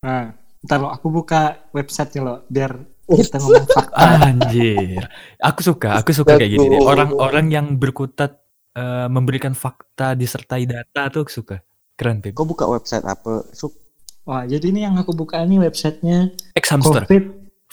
Nah, 0.00 0.32
ntar 0.64 0.80
lo 0.80 0.88
aku 0.88 1.12
buka 1.12 1.68
websitenya 1.76 2.24
lo 2.24 2.34
biar 2.48 2.80
kita 3.04 3.44
ngomong 3.44 3.68
fakta. 3.76 4.24
Anjir. 4.24 5.04
Aku 5.36 5.60
suka, 5.60 6.00
aku 6.00 6.16
suka 6.16 6.40
kayak 6.40 6.56
gini. 6.56 6.80
Orang-orang 6.80 7.52
yang 7.52 7.66
berkutat 7.76 8.40
eh, 8.72 9.08
memberikan 9.12 9.52
fakta 9.52 10.16
disertai 10.16 10.64
data 10.64 11.12
tuh 11.12 11.28
aku 11.28 11.32
suka. 11.44 11.56
Keren, 11.92 12.24
Pip. 12.24 12.32
Kau 12.32 12.48
buka 12.48 12.64
website 12.64 13.04
apa? 13.04 13.44
Suk. 13.52 13.76
Wah, 14.24 14.48
jadi 14.48 14.72
ini 14.72 14.88
yang 14.88 14.96
aku 14.96 15.12
buka 15.12 15.44
ini 15.44 15.60
websitenya 15.60 16.32
Ex 16.56 16.72
hamster. 16.72 17.04
COVID. 17.04 17.24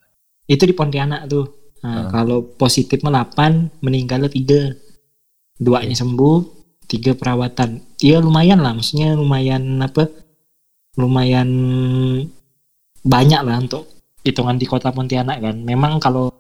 Itu 0.49 0.65
di 0.65 0.75
Pontianak 0.77 1.29
tuh. 1.29 1.45
Nah, 1.85 2.09
Ah. 2.09 2.09
kalau 2.09 2.41
positif 2.57 3.05
mah 3.05 3.13
8, 3.13 3.69
meninggalnya 3.85 4.33
3. 4.33 4.73
Duanya 5.61 5.93
sembuh, 5.93 6.65
tiga 6.89 7.13
perawatan. 7.13 8.01
Iya 8.01 8.25
lumayan 8.25 8.65
lah, 8.65 8.73
maksudnya 8.73 9.13
lumayan 9.13 9.81
apa? 9.81 10.09
Lumayan 10.97 11.49
banyak 13.05 13.41
lah 13.45 13.61
untuk 13.61 13.94
hitungan 14.25 14.57
di 14.57 14.65
kota 14.65 14.91
Pontianak 14.91 15.39
kan. 15.39 15.57
Memang 15.61 16.01
kalau 16.01 16.33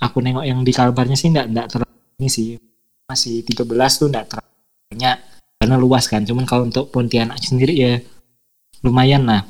aku 0.00 0.18
nengok 0.18 0.42
yang 0.42 0.64
di 0.64 0.72
kabarnya 0.72 1.14
sih 1.14 1.28
enggak 1.28 1.46
enggak 1.52 1.66
terlalu 1.68 1.94
ini 2.18 2.28
sih. 2.28 2.46
Masih 3.06 3.44
13 3.44 3.68
tuh 4.00 4.08
enggak 4.08 4.26
terlalu 4.26 4.50
banyak 4.90 5.16
karena 5.60 5.76
luas 5.76 6.04
kan. 6.08 6.24
Cuman 6.24 6.48
kalau 6.48 6.64
untuk 6.64 6.88
Pontianak 6.88 7.36
sendiri 7.38 7.74
ya 7.76 7.92
lumayan 8.82 9.28
lah. 9.28 9.44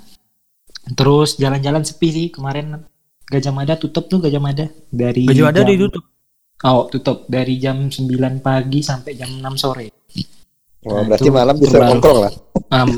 Terus 0.93 1.39
jalan-jalan 1.39 1.87
sepi 1.87 2.09
sih 2.11 2.27
kemarin 2.29 2.83
Gajah 3.31 3.55
Mada 3.55 3.79
tutup 3.79 4.11
tuh 4.11 4.19
Gajah 4.19 4.43
Mada 4.43 4.67
dari 4.91 5.25
Gajah 5.25 5.47
Mada 5.49 5.63
jam- 5.63 5.71
ditutup. 5.71 6.05
Oh, 6.63 6.87
tutup 6.87 7.27
dari 7.27 7.59
jam 7.59 7.91
9 7.91 8.39
pagi 8.39 8.87
sampai 8.87 9.19
jam 9.19 9.31
6 9.35 9.43
sore. 9.59 9.91
Oh, 10.83 10.99
Nah, 10.99 11.07
berarti 11.11 11.27
itu 11.27 11.35
malam 11.35 11.57
bisa 11.59 11.79
nongkrong 11.79 12.19
lah. 12.23 12.33
Um, 12.71 12.91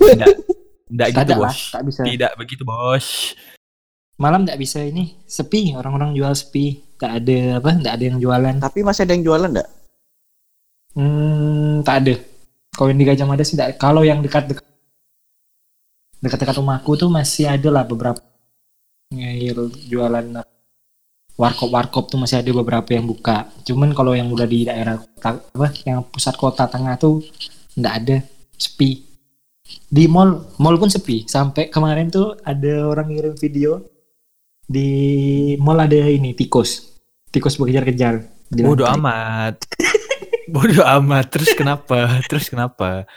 Enggak. 0.00 0.28
Enggak 0.92 1.08
gitu, 1.08 1.18
tidak 1.24 1.38
lah, 1.40 1.54
Bos. 1.56 1.72
tak 1.72 1.82
bisa. 1.88 2.00
Tidak 2.04 2.32
begitu, 2.36 2.62
Bos. 2.68 3.06
Malam 4.20 4.44
tidak 4.44 4.60
bisa 4.60 4.78
ini, 4.84 5.16
sepi, 5.24 5.72
orang-orang 5.72 6.12
jual 6.12 6.32
sepi. 6.36 6.84
Tak 7.00 7.24
ada 7.24 7.58
apa, 7.58 7.70
tak 7.80 7.92
ada 7.96 8.04
yang 8.04 8.18
jualan. 8.20 8.54
Tapi 8.60 8.78
masih 8.84 9.08
ada 9.08 9.12
yang 9.16 9.24
jualan 9.24 9.50
enggak? 9.50 9.70
Hmm, 10.92 11.80
tak 11.82 11.96
ada. 12.04 12.14
Kalau 12.76 12.88
yang 12.92 13.00
di 13.00 13.06
Gajah 13.08 13.26
Mada 13.26 13.44
sih 13.44 13.56
tak. 13.56 13.80
Kalau 13.80 14.04
yang 14.04 14.20
dekat-dekat 14.20 14.64
dekat-dekat 16.22 16.56
rumahku 16.62 16.94
tuh 16.94 17.10
masih 17.10 17.50
ada 17.50 17.68
lah 17.72 17.82
beberapa 17.82 18.22
jualan 19.90 20.24
warkop-warkop 21.36 22.12
tuh 22.12 22.20
masih 22.20 22.40
ada 22.40 22.50
beberapa 22.52 22.88
yang 22.94 23.04
buka. 23.08 23.50
Cuman 23.66 23.92
kalau 23.92 24.14
yang 24.16 24.30
udah 24.30 24.46
di 24.46 24.64
daerah 24.68 25.00
kota 25.00 25.40
apa, 25.42 25.68
yang 25.84 26.04
pusat 26.06 26.34
kota 26.38 26.64
tengah 26.68 26.96
tuh 26.96 27.20
nggak 27.76 27.94
ada, 28.04 28.16
sepi. 28.56 29.11
Di 29.86 30.04
mall 30.08 30.56
mall 30.58 30.76
pun 30.76 30.90
sepi 30.90 31.24
sampai 31.28 31.68
kemarin 31.68 32.08
tuh 32.10 32.36
ada 32.42 32.88
orang 32.88 33.12
ngirim 33.12 33.34
video 33.38 33.82
di 34.66 34.88
mall 35.60 35.80
ada 35.80 35.96
ini 35.96 36.32
tikus 36.36 37.00
tikus 37.32 37.56
berkejar-kejar 37.56 38.32
Bodoh 38.60 38.84
amat. 39.00 39.64
Bodoh 40.52 40.84
amat. 41.00 41.32
Terus 41.32 41.56
kenapa? 41.56 42.20
Terus 42.28 42.52
kenapa? 42.52 43.08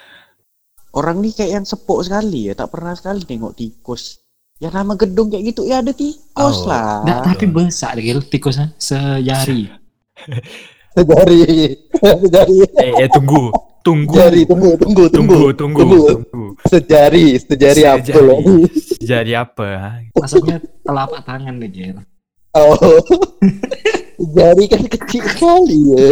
Orang 0.95 1.19
nih 1.19 1.35
kayak 1.35 1.51
yang 1.59 1.65
sepok 1.67 2.07
sekali 2.07 2.47
ya, 2.47 2.55
tak 2.55 2.71
pernah 2.71 2.95
sekali 2.95 3.27
nengok 3.27 3.51
tikus. 3.59 4.23
Ya 4.55 4.71
nama 4.71 4.95
gedung 4.95 5.27
kayak 5.27 5.51
gitu 5.51 5.67
ya 5.67 5.83
ada 5.83 5.91
tikus 5.91 6.63
Oh. 6.63 6.71
lah. 6.71 7.03
Nggak, 7.03 7.19
tapi 7.27 7.45
besar 7.51 7.99
deh 7.99 8.23
tikusnya 8.23 8.71
sejari 8.79 9.67
Sejari. 10.95 11.43
Sejari. 11.99 12.55
Eh, 12.79 12.91
eh 13.03 13.09
tunggu. 13.11 13.51
Tunggu. 13.83 14.15
Jari, 14.15 14.47
tunggu, 14.47 14.79
tunggu, 14.79 15.03
tunggu. 15.11 15.51
Tunggu, 15.51 15.51
tunggu, 15.53 15.79
Tunggu. 15.83 16.34
Sejari, 16.63 17.35
sejari 17.35 17.81
apa 17.83 18.01
Sejari. 18.01 18.23
lagi? 18.23 18.57
Jadi 19.03 19.31
apa? 19.35 19.67
maksudnya 20.15 20.57
telapak 20.81 21.21
tangan 21.27 21.59
deh 21.59 21.69
Gil. 21.69 21.97
Oh. 22.55 22.75
Sejari 24.19 24.63
kan 24.71 24.83
kecil 24.87 25.23
sekali 25.27 25.77
ya. 25.91 26.05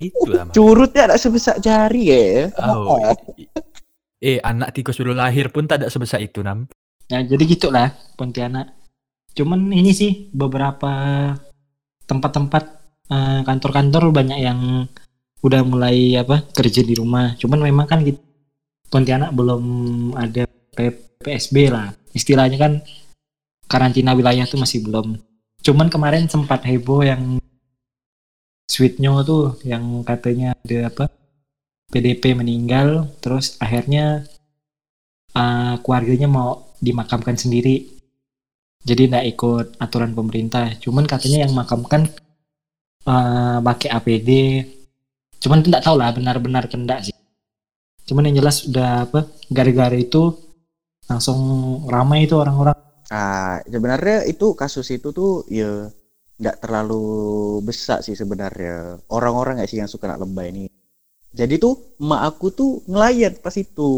Itu 0.00 0.24
lah. 0.32 0.48
Mas. 0.48 0.54
Curutnya 0.56 1.12
ada 1.12 1.16
sebesar 1.20 1.60
jari 1.60 2.02
ya. 2.08 2.48
Oh. 2.56 2.96
Eh, 4.22 4.38
anak 4.40 4.72
tikus 4.72 4.96
baru 4.96 5.12
lahir 5.12 5.50
pun 5.50 5.66
tak 5.66 5.82
ada 5.82 5.88
sebesar 5.92 6.22
itu, 6.22 6.40
Nam. 6.40 6.70
Ya 7.10 7.20
jadi 7.20 7.42
gitulah 7.44 7.92
Pontianak. 8.16 8.72
Cuman 9.36 9.68
ini 9.74 9.92
sih 9.92 10.32
beberapa 10.32 10.92
tempat-tempat 12.08 12.64
eh, 13.12 13.40
kantor-kantor 13.44 14.14
banyak 14.14 14.38
yang 14.40 14.88
udah 15.42 15.60
mulai 15.66 16.16
apa 16.16 16.46
kerja 16.54 16.80
di 16.80 16.94
rumah. 16.96 17.34
Cuman 17.36 17.60
memang 17.62 17.86
kan 17.90 18.00
gitu, 18.06 18.18
Pontianak 18.88 19.32
belum 19.34 19.64
ada 20.16 20.46
P- 20.46 21.18
PSB 21.22 21.72
lah. 21.72 21.92
Istilahnya 22.14 22.58
kan 22.60 22.72
karantina 23.66 24.12
wilayah 24.12 24.44
tuh 24.46 24.60
masih 24.60 24.84
belum. 24.84 25.16
Cuman 25.62 25.88
kemarin 25.88 26.28
sempat 26.28 26.62
heboh 26.66 27.02
yang 27.06 27.42
Sweetnyo 28.72 29.20
tuh 29.20 29.60
yang 29.68 30.00
katanya 30.00 30.56
ada 30.64 30.88
apa 30.88 31.04
PDP 31.92 32.32
meninggal 32.32 33.12
terus 33.20 33.60
akhirnya 33.60 34.24
uh, 35.36 35.76
keluarganya 35.84 36.24
mau 36.24 36.72
dimakamkan 36.80 37.36
sendiri 37.36 37.84
jadi 38.80 39.12
nggak 39.12 39.26
ikut 39.36 39.66
aturan 39.76 40.16
pemerintah 40.16 40.72
cuman 40.80 41.04
katanya 41.04 41.44
yang 41.44 41.52
makamkan 41.52 42.08
uh, 43.04 43.60
pakai 43.60 43.92
APD 43.92 44.30
cuman 45.42 45.60
tidak 45.66 45.82
tahu 45.82 45.98
lah 45.98 46.14
benar-benar 46.14 46.70
kendak 46.70 47.10
sih 47.10 47.16
cuman 48.06 48.30
yang 48.30 48.42
jelas 48.42 48.64
udah 48.70 49.10
apa 49.10 49.20
gara-gara 49.50 49.94
itu 49.98 50.32
langsung 51.10 51.38
ramai 51.90 52.24
itu 52.24 52.38
orang-orang 52.38 52.78
Nah, 53.12 53.60
sebenarnya 53.68 54.24
itu 54.24 54.56
kasus 54.56 54.88
itu 54.88 55.12
tuh 55.12 55.44
ya 55.52 55.84
nggak 56.40 56.56
terlalu 56.64 57.04
besar 57.60 58.00
sih 58.00 58.16
sebenarnya. 58.16 58.96
Orang-orang 59.12 59.60
nggak 59.60 59.68
sih 59.68 59.78
yang 59.84 59.90
suka 59.92 60.08
nak 60.08 60.24
lebay 60.24 60.48
ini. 60.48 60.64
Jadi 61.32 61.60
tuh 61.60 61.74
emak 62.00 62.22
aku 62.32 62.46
tuh 62.56 62.72
ngelayat 62.88 63.44
pas 63.44 63.52
itu. 63.52 63.92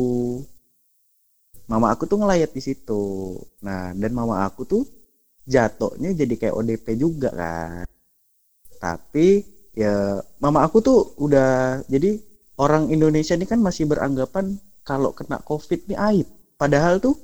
Mama 1.71 1.95
aku 1.95 2.11
tuh 2.11 2.19
ngelayat 2.19 2.51
di 2.51 2.63
situ. 2.63 3.39
Nah, 3.63 3.95
dan 3.95 4.11
mama 4.11 4.43
aku 4.43 4.67
tuh 4.67 4.83
jatuhnya 5.47 6.11
jadi 6.19 6.35
kayak 6.35 6.57
ODP 6.59 6.87
juga 6.99 7.31
kan. 7.31 7.87
Tapi 8.83 9.47
ya 9.75 10.23
mama 10.38 10.62
aku 10.62 10.78
tuh 10.81 10.99
udah 11.19 11.83
jadi 11.90 12.23
orang 12.59 12.95
Indonesia 12.95 13.35
ini 13.35 13.47
kan 13.47 13.59
masih 13.59 13.90
beranggapan 13.90 14.54
kalau 14.87 15.11
kena 15.11 15.43
COVID 15.43 15.90
ini 15.90 15.97
aib. 15.99 16.28
Padahal 16.54 17.02
tuh 17.02 17.19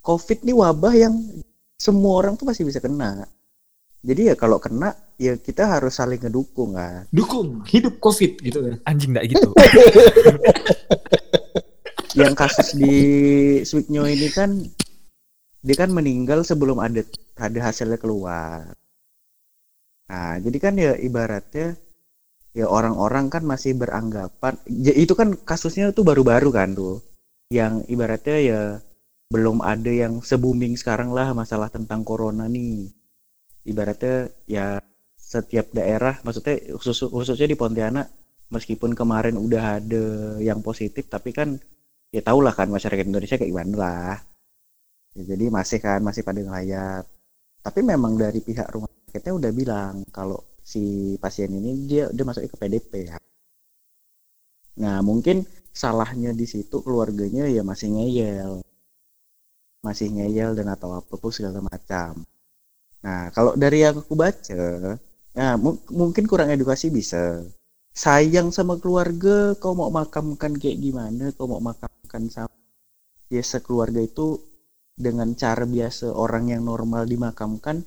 COVID 0.00 0.48
ini 0.48 0.52
wabah 0.56 0.94
yang 0.96 1.14
semua 1.76 2.24
orang 2.24 2.40
tuh 2.40 2.48
masih 2.48 2.64
bisa 2.64 2.80
kena. 2.80 3.28
Jadi 4.04 4.32
ya 4.32 4.34
kalau 4.36 4.60
kena 4.60 4.92
ya 5.16 5.36
kita 5.40 5.64
harus 5.64 5.96
saling 5.96 6.20
ngedukung 6.20 6.76
kan. 6.76 7.08
dukung 7.08 7.64
hidup 7.70 8.02
covid 8.02 8.36
gitu 8.42 8.58
kan 8.60 8.76
Anjing 8.84 9.16
enggak 9.16 9.32
gitu. 9.32 9.48
Yang 12.20 12.34
kasus 12.38 12.68
di 12.78 12.94
Sweetnyo 13.66 14.06
ini 14.06 14.28
kan 14.30 14.54
dia 15.64 15.76
kan 15.80 15.90
meninggal 15.90 16.44
sebelum 16.44 16.78
ada 16.78 17.00
ada 17.40 17.58
hasilnya 17.64 17.96
keluar. 17.96 18.76
Nah, 20.10 20.36
jadi 20.36 20.58
kan 20.60 20.74
ya 20.76 20.92
ibaratnya 21.00 21.80
ya 22.54 22.66
orang-orang 22.70 23.26
kan 23.32 23.42
masih 23.42 23.74
beranggapan 23.74 24.54
ya 24.68 24.94
itu 24.94 25.12
kan 25.18 25.34
kasusnya 25.42 25.90
tuh 25.96 26.04
baru-baru 26.06 26.50
kan 26.52 26.76
tuh. 26.76 27.00
Yang 27.52 27.88
ibaratnya 27.88 28.38
ya 28.40 28.60
belum 29.32 29.64
ada 29.64 29.90
yang 29.90 30.20
se-booming 30.20 30.76
sekarang 30.76 31.10
lah 31.16 31.32
masalah 31.32 31.68
tentang 31.72 32.04
corona 32.04 32.46
nih. 32.50 32.92
Ibaratnya 33.64 34.28
ya 34.44 34.66
setiap 35.16 35.72
daerah 35.72 36.20
maksudnya 36.22 36.60
khusus, 36.76 37.08
khususnya 37.08 37.48
di 37.48 37.56
Pontianak 37.56 38.06
meskipun 38.52 38.92
kemarin 38.94 39.40
udah 39.40 39.80
ada 39.80 40.04
yang 40.38 40.60
positif 40.62 41.08
tapi 41.08 41.32
kan 41.34 41.56
ya 42.14 42.22
tau 42.22 42.38
lah 42.44 42.54
kan 42.54 42.70
masyarakat 42.70 43.04
Indonesia 43.08 43.40
kayak 43.40 43.50
gimana 43.50 43.74
lah. 43.74 44.16
Ya, 45.18 45.22
jadi 45.34 45.50
masih 45.50 45.78
kan 45.82 46.00
masih 46.04 46.22
pada 46.26 46.38
ngelayat. 46.42 47.04
Tapi 47.64 47.80
memang 47.82 48.14
dari 48.20 48.38
pihak 48.44 48.68
rumah 48.70 48.93
sakitnya 49.14 49.38
udah 49.38 49.52
bilang 49.54 49.94
kalau 50.10 50.42
si 50.58 51.14
pasien 51.22 51.54
ini 51.54 51.86
dia 51.86 52.10
dia 52.10 52.26
masuknya 52.26 52.50
ke 52.50 52.58
PDP 52.58 52.92
ya. 53.06 53.16
Nah, 54.82 54.98
mungkin 55.06 55.46
salahnya 55.70 56.34
di 56.34 56.42
situ 56.50 56.82
keluarganya 56.82 57.46
ya 57.46 57.62
masih 57.62 57.94
ngeyel. 57.94 58.58
Masih 59.86 60.10
ngeyel 60.10 60.58
dan 60.58 60.66
atau 60.74 60.98
apa 60.98 61.14
pun 61.14 61.30
segala 61.30 61.62
macam. 61.62 62.26
Nah, 63.06 63.30
kalau 63.30 63.54
dari 63.54 63.86
yang 63.86 64.02
aku 64.02 64.18
baca, 64.18 64.98
mu- 65.62 65.82
mungkin 65.94 66.26
kurang 66.26 66.50
edukasi 66.50 66.90
bisa. 66.90 67.46
Sayang 67.94 68.50
sama 68.50 68.82
keluarga, 68.82 69.54
kau 69.62 69.78
mau 69.78 69.94
makamkan 69.94 70.58
kayak 70.58 70.82
gimana? 70.82 71.30
Kau 71.38 71.46
mau 71.46 71.62
makamkan 71.62 72.26
sama 72.34 72.50
biasa 73.30 73.62
keluarga 73.62 74.02
itu 74.02 74.42
dengan 74.98 75.38
cara 75.38 75.62
biasa 75.62 76.10
orang 76.10 76.50
yang 76.50 76.66
normal 76.66 77.06
dimakamkan 77.06 77.86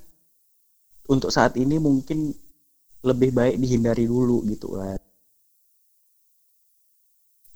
untuk 1.08 1.32
saat 1.32 1.56
ini 1.56 1.80
mungkin 1.80 2.32
lebih 3.04 3.32
baik 3.32 3.56
dihindari 3.58 4.06
dulu 4.06 4.44
gitu 4.46 4.76
kan. 4.76 5.00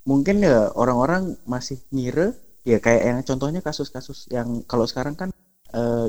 Mungkin 0.01 0.41
ya 0.41 0.73
orang-orang 0.73 1.37
masih 1.45 1.77
ngira 1.93 2.33
ya 2.65 2.81
kayak 2.81 3.01
yang 3.05 3.19
contohnya 3.21 3.61
kasus-kasus 3.61 4.29
yang 4.33 4.65
kalau 4.65 4.85
sekarang 4.85 5.13
kan 5.13 5.29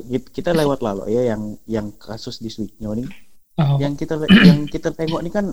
kit- 0.04 0.32
kita 0.32 0.52
lewat 0.52 0.80
lalu 0.80 1.12
ya 1.12 1.32
yang 1.32 1.56
yang 1.68 1.86
kasus 1.96 2.40
di 2.40 2.48
nih 2.92 3.08
oh, 3.56 3.76
yang 3.80 3.96
kita 3.96 4.20
yang 4.44 4.68
kita 4.68 4.92
tengok 4.92 5.20
ini 5.24 5.30
kan 5.32 5.46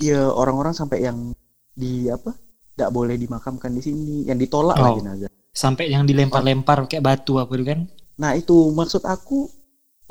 ya 0.00 0.28
orang-orang 0.28 0.76
sampai 0.76 1.04
yang 1.04 1.32
di 1.72 2.08
apa 2.12 2.36
tidak 2.76 2.90
boleh 2.92 3.16
dimakamkan 3.16 3.72
di 3.72 3.80
sini 3.80 4.28
yang 4.28 4.36
ditolak 4.36 4.76
lah 4.76 4.92
Oh. 4.92 4.96
jenazah 5.00 5.30
sampai 5.52 5.92
yang 5.92 6.04
dilempar-lempar 6.04 6.88
kayak 6.88 7.04
batu 7.04 7.36
apa 7.36 7.52
itu 7.56 7.64
kan 7.64 7.80
nah 8.16 8.32
itu 8.36 8.72
maksud 8.72 9.04
aku 9.04 9.48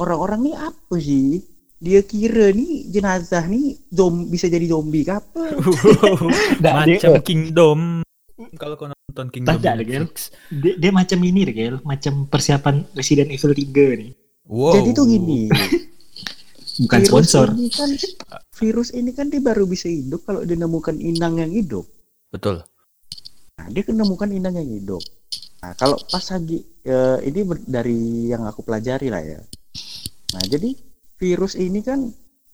orang-orang 0.01 0.39
nih 0.43 0.55
apa 0.57 0.95
sih 0.97 1.39
dia 1.77 2.01
kira 2.01 2.49
nih 2.49 2.89
jenazah 2.89 3.45
nih 3.45 3.77
zom 3.89 4.25
bisa 4.27 4.45
jadi 4.45 4.65
zombie 4.65 5.01
kah 5.01 5.17
apa 5.17 5.43
Macam 6.61 7.11
Kingdom. 7.21 7.79
Kalau 8.53 8.73
kau 8.73 8.89
nonton 8.89 9.27
Kingdom 9.29 9.49
Tak 9.49 9.57
ada, 9.61 9.77
di 9.77 9.85
Gel. 9.85 10.05
Netflix. 10.05 10.33
dia, 10.49 10.73
dia 10.77 10.91
macam 10.91 11.19
ini 11.21 11.39
deh 11.45 11.53
Gel 11.53 11.75
macam 11.81 12.25
persiapan 12.25 12.85
Resident 12.93 13.29
Evil 13.29 13.53
3 13.53 14.01
nih 14.01 14.11
Wow. 14.51 14.73
jadi 14.75 14.89
tuh 14.91 15.05
gini 15.07 15.47
bukan 16.83 16.99
virus 16.99 17.07
sponsor 17.07 17.47
ini 17.53 17.69
kan 17.71 17.89
virus 18.51 18.89
ini 18.91 19.11
kan 19.13 19.29
dia 19.29 19.39
baru 19.39 19.63
bisa 19.63 19.87
hidup 19.87 20.25
kalau 20.25 20.43
ditemukan 20.43 20.97
inang 20.97 21.39
yang 21.39 21.53
hidup 21.53 21.85
Betul. 22.31 22.63
Nah, 23.59 23.67
dia 23.67 23.83
menemukan 23.85 24.31
inang 24.31 24.55
yang 24.55 24.71
hidup. 24.71 25.03
Nah, 25.61 25.75
kalau 25.75 25.99
pas 26.07 26.23
lagi 26.31 26.63
eh, 26.81 27.17
ini 27.27 27.39
dari 27.67 27.99
yang 28.31 28.47
aku 28.47 28.63
pelajari 28.63 29.11
lah 29.11 29.19
ya. 29.19 29.39
Nah, 30.31 30.43
jadi 30.47 30.75
virus 31.19 31.53
ini 31.59 31.83
kan 31.83 32.09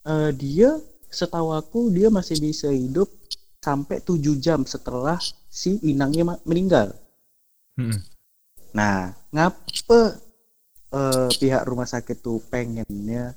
eh, 0.07 0.31
dia 0.35 0.75
setahu 1.07 1.55
aku 1.55 1.89
dia 1.93 2.11
masih 2.11 2.37
bisa 2.41 2.67
hidup 2.69 3.07
sampai 3.63 3.99
7 4.03 4.37
jam 4.39 4.63
setelah 4.63 5.17
si 5.47 5.79
inangnya 5.83 6.37
meninggal. 6.45 6.93
Mm-mm. 7.77 7.99
Nah, 8.75 9.13
ngapa 9.33 10.01
eh, 10.93 11.29
pihak 11.31 11.63
rumah 11.67 11.87
sakit 11.87 12.17
tuh 12.21 12.41
pengennya 12.47 13.33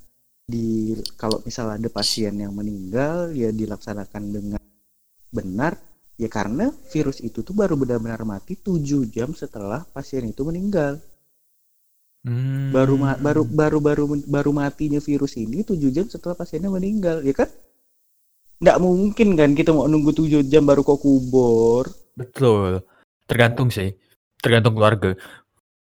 di 0.51 0.99
kalau 1.15 1.39
misalnya 1.47 1.79
ada 1.79 1.91
pasien 1.95 2.35
yang 2.35 2.51
meninggal 2.51 3.31
ya 3.31 3.55
dilaksanakan 3.55 4.25
dengan 4.35 4.63
benar 5.31 5.79
ya 6.19 6.27
karena 6.27 6.75
virus 6.91 7.23
itu 7.23 7.47
tuh 7.47 7.55
baru 7.55 7.79
benar-benar 7.79 8.27
mati 8.27 8.59
7 8.59 9.07
jam 9.09 9.31
setelah 9.33 9.87
pasien 9.95 10.27
itu 10.27 10.43
meninggal. 10.43 10.99
Hmm. 12.21 12.69
Baru 12.69 12.95
ma- 12.95 13.17
baru 13.17 13.43
baru 13.43 13.79
baru 13.79 14.05
baru 14.21 14.51
matinya 14.51 14.99
virus 14.99 15.35
ini 15.35 15.63
7 15.63 15.89
jam 15.89 16.05
setelah 16.05 16.35
pasiennya 16.35 16.69
meninggal, 16.69 17.21
ya 17.21 17.33
kan? 17.33 17.49
Nggak 18.61 18.77
mungkin 18.77 19.29
kan 19.35 19.51
kita 19.53 19.73
mau 19.73 19.89
nunggu 19.89 20.13
7 20.13 20.45
jam 20.45 20.63
baru 20.63 20.83
kok 20.83 21.01
kubur. 21.01 21.89
Betul. 22.13 22.85
Tergantung 23.25 23.73
sih. 23.73 23.97
Tergantung 24.37 24.75
keluarga. 24.75 25.17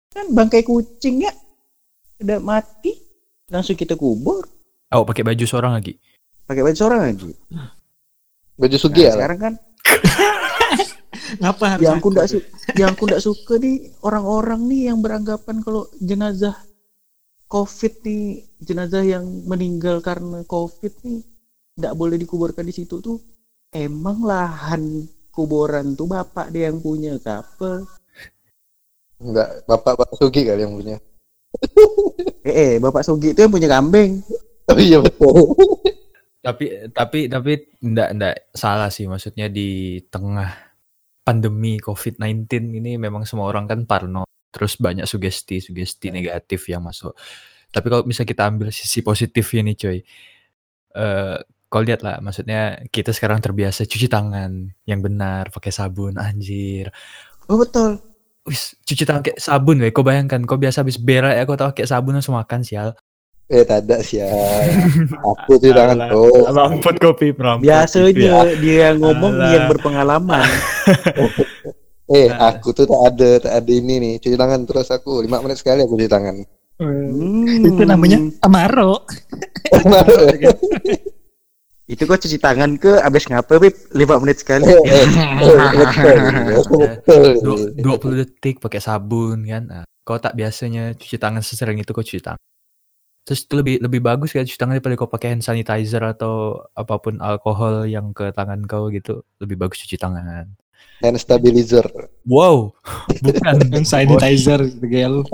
Kan 0.07 0.31
bangkai 0.31 0.63
kucing 0.63 1.23
ya 1.23 1.31
udah 2.17 2.37
mati 2.37 2.93
langsung 3.47 3.73
kita 3.73 3.95
kubur 3.95 4.45
Oh, 4.89 5.01
pakai 5.01 5.23
baju 5.25 5.41
seorang 5.41 5.73
lagi. 5.73 5.95
pakai 6.43 6.61
baju 6.61 6.77
seorang 6.77 7.01
lagi. 7.07 7.31
Baju 8.55 8.69
Nah, 8.69 8.81
sugi 8.81 9.01
ya. 9.01 9.15
sekarang 9.15 9.39
kan 9.41 9.53
Ngapa 11.39 11.65
harus 11.77 11.85
yang 11.87 11.97
aku 12.01 12.07
nggak 12.11 12.27
su- 12.27 12.47
yang 12.75 12.89
aku 12.91 13.03
nggak 13.07 13.23
suka 13.23 13.53
nih 13.61 13.93
orang-orang 14.03 14.61
nih 14.67 14.81
yang 14.91 14.99
beranggapan 14.99 15.63
kalau 15.63 15.87
jenazah 16.01 16.57
covid 17.47 17.93
nih 18.03 18.43
jenazah 18.59 19.03
yang 19.05 19.23
meninggal 19.47 20.03
karena 20.03 20.43
covid 20.49 20.91
nih 21.05 21.23
nggak 21.79 21.95
boleh 21.95 22.17
dikuburkan 22.19 22.67
di 22.67 22.73
situ 22.75 22.99
tuh 22.99 23.19
emang 23.71 24.27
lahan 24.27 25.07
kuburan 25.31 25.95
tuh 25.95 26.11
bapak 26.11 26.51
dia 26.51 26.67
yang 26.67 26.83
punya 26.83 27.15
kapal 27.21 27.87
Enggak, 29.21 29.61
bapak 29.69 30.01
bapak 30.01 30.17
sugi 30.17 30.41
kali 30.49 30.65
yang 30.65 30.73
punya. 30.73 30.97
eh, 32.47 32.55
eh 32.55 32.73
bapak 32.81 33.03
Sugi 33.05 33.35
itu 33.35 33.39
yang 33.43 33.53
punya 33.53 33.69
kambing 33.69 34.23
Oh 34.71 34.79
iya 34.79 34.97
betul. 35.03 35.51
Tapi 36.41 36.89
tapi 36.95 37.29
tapi 37.29 37.51
enggak 37.85 38.09
enggak 38.17 38.35
salah 38.55 38.89
sih 38.89 39.05
maksudnya 39.05 39.51
di 39.51 39.99
tengah 40.09 40.70
pandemi 41.21 41.77
COVID-19 41.77 42.49
ini 42.81 42.97
memang 42.97 43.23
semua 43.23 43.49
orang 43.49 43.69
kan 43.69 43.79
parno 43.85 44.25
terus 44.51 44.75
banyak 44.75 45.07
sugesti-sugesti 45.07 46.11
negatif 46.11 46.67
yang 46.67 46.83
masuk. 46.83 47.15
Tapi 47.71 47.87
kalau 47.87 48.03
bisa 48.03 48.27
kita 48.27 48.51
ambil 48.51 48.67
sisi 48.69 48.99
positifnya 48.99 49.61
nih 49.71 49.75
coy. 49.79 49.97
Eh 50.91 51.37
kalau 51.71 51.83
lihat 51.87 52.03
lah 52.03 52.19
maksudnya 52.19 52.83
kita 52.91 53.15
sekarang 53.15 53.39
terbiasa 53.39 53.87
cuci 53.87 54.11
tangan 54.11 54.75
yang 54.83 54.99
benar 54.99 55.47
pakai 55.55 55.71
sabun 55.71 56.19
anjir. 56.19 56.91
oh 57.47 57.55
betul 57.55 58.03
Wis, 58.41 58.73
cuci 58.83 59.05
tangan 59.05 59.21
kayak 59.21 59.37
sabun. 59.37 59.77
Kau 59.93 60.01
bayangkan 60.01 60.41
kau 60.49 60.57
biasa 60.57 60.81
habis 60.81 60.97
berak 60.97 61.37
ya 61.37 61.45
kau 61.45 61.53
tahu 61.53 61.77
kayak 61.77 61.89
sabun 61.93 62.17
langsung 62.17 62.33
makan 62.33 62.65
sial. 62.65 62.97
Eh 63.51 63.61
tak 63.61 63.83
ada 63.83 63.99
sih 63.99 64.17
ya. 64.17 64.25
Aku 65.27 65.59
cuci 65.59 65.69
tangan 65.69 66.07
tuh. 66.07 66.47
Merampot 66.47 66.95
kopi, 66.97 67.27
merampot. 67.35 67.67
biasanya 67.67 68.09
dia 68.55 68.75
yang 68.87 68.95
ngomong 68.97 69.33
Alah. 69.35 69.51
yang 69.51 69.63
berpengalaman 69.67 70.47
Eh 72.11 72.27
aku 72.27 72.71
tuh 72.71 72.83
tak 72.83 72.99
ada 73.07 73.29
tak 73.39 73.53
ada 73.55 73.71
ini 73.71 73.95
nih 73.95 74.13
cuci 74.19 74.35
tangan 74.35 74.59
terus 74.63 74.87
aku 74.87 75.19
lima 75.19 75.39
menit 75.39 75.59
sekali 75.59 75.83
aku 75.83 75.95
cuci 75.95 76.07
tangan. 76.07 76.35
Hmm. 76.75 77.45
Itu 77.61 77.83
namanya 77.85 78.17
amaro. 78.41 79.05
itu 81.87 82.01
kok 82.01 82.19
cuci 82.19 82.35
tangan 82.35 82.75
ke 82.75 82.99
abis 82.99 83.27
ngapa 83.27 83.59
Bib? 83.59 83.75
5 83.91 84.21
menit 84.23 84.39
sekali 84.39 84.63
Eh, 84.63 84.75
eh, 84.75 85.07
eh, 85.43 85.71
betul, 85.75 86.15
betul. 87.03 87.59
Du- 87.75 87.99
20 87.99 88.19
detik 88.23 88.59
pakai 88.59 88.79
sabun 88.79 89.43
kan. 89.43 89.63
Nah, 89.67 89.83
kau 90.01 90.15
tak 90.15 90.31
biasanya 90.33 90.95
cuci 90.95 91.15
tangan 91.15 91.39
sesering 91.39 91.79
itu 91.79 91.91
kau 91.91 91.99
cuci 91.99 92.19
tangan. 92.19 92.39
Terus 93.21 93.45
itu 93.45 93.53
lebih 93.53 93.77
lebih 93.85 94.01
bagus 94.01 94.33
kan 94.33 94.41
cuci 94.41 94.57
tangan 94.57 94.81
daripada 94.81 94.97
kau 94.97 95.05
pakai 95.05 95.37
hand 95.37 95.45
sanitizer 95.45 96.01
atau 96.01 96.65
apa 96.73 96.97
pun 96.97 97.21
alkohol 97.21 97.85
yang 97.85 98.17
ke 98.17 98.33
tangan 98.33 98.65
kau 98.65 98.89
gitu. 98.89 99.21
Lebih 99.37 99.61
bagus 99.61 99.85
cuci 99.85 99.97
tangan. 100.01 100.49
Hand 101.05 101.17
stabilizer. 101.21 101.85
Wow, 102.25 102.73
bukan 103.25 103.61
Dan 103.69 103.85
sanitizer 103.85 104.65
gitu 104.65 104.85
gel. 104.89 105.21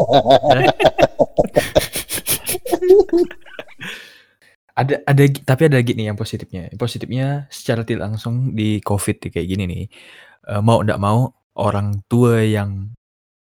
ada 4.77 5.01
ada 5.09 5.23
tapi 5.41 5.61
ada 5.71 5.79
lagi 5.79 5.95
nih 5.95 6.11
yang 6.11 6.19
positifnya. 6.19 6.67
Yang 6.71 6.79
positifnya 6.79 7.47
secara 7.47 7.87
tidak 7.87 8.11
langsung 8.11 8.51
di 8.51 8.83
COVID 8.83 9.31
kayak 9.31 9.47
gini 9.47 9.63
nih. 9.63 9.87
eh, 10.47 10.61
mau 10.63 10.79
ndak 10.83 10.99
mau 10.99 11.31
orang 11.57 12.03
tua 12.07 12.43
yang 12.43 12.91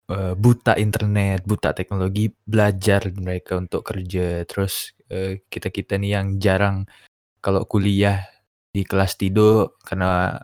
eh, 0.09 0.33
buta 0.35 0.73
internet, 0.75 1.45
buta 1.45 1.71
teknologi 1.77 2.29
belajar 2.33 3.09
mereka 3.15 3.57
untuk 3.61 3.81
kerja. 3.85 4.43
Terus 4.49 4.97
eh, 5.09 5.45
kita-kita 5.47 5.95
nih 6.01 6.11
yang 6.19 6.27
jarang 6.41 6.85
kalau 7.39 7.63
kuliah 7.69 8.27
di 8.69 8.85
kelas 8.85 9.17
tidur 9.17 9.79
karena 9.81 10.37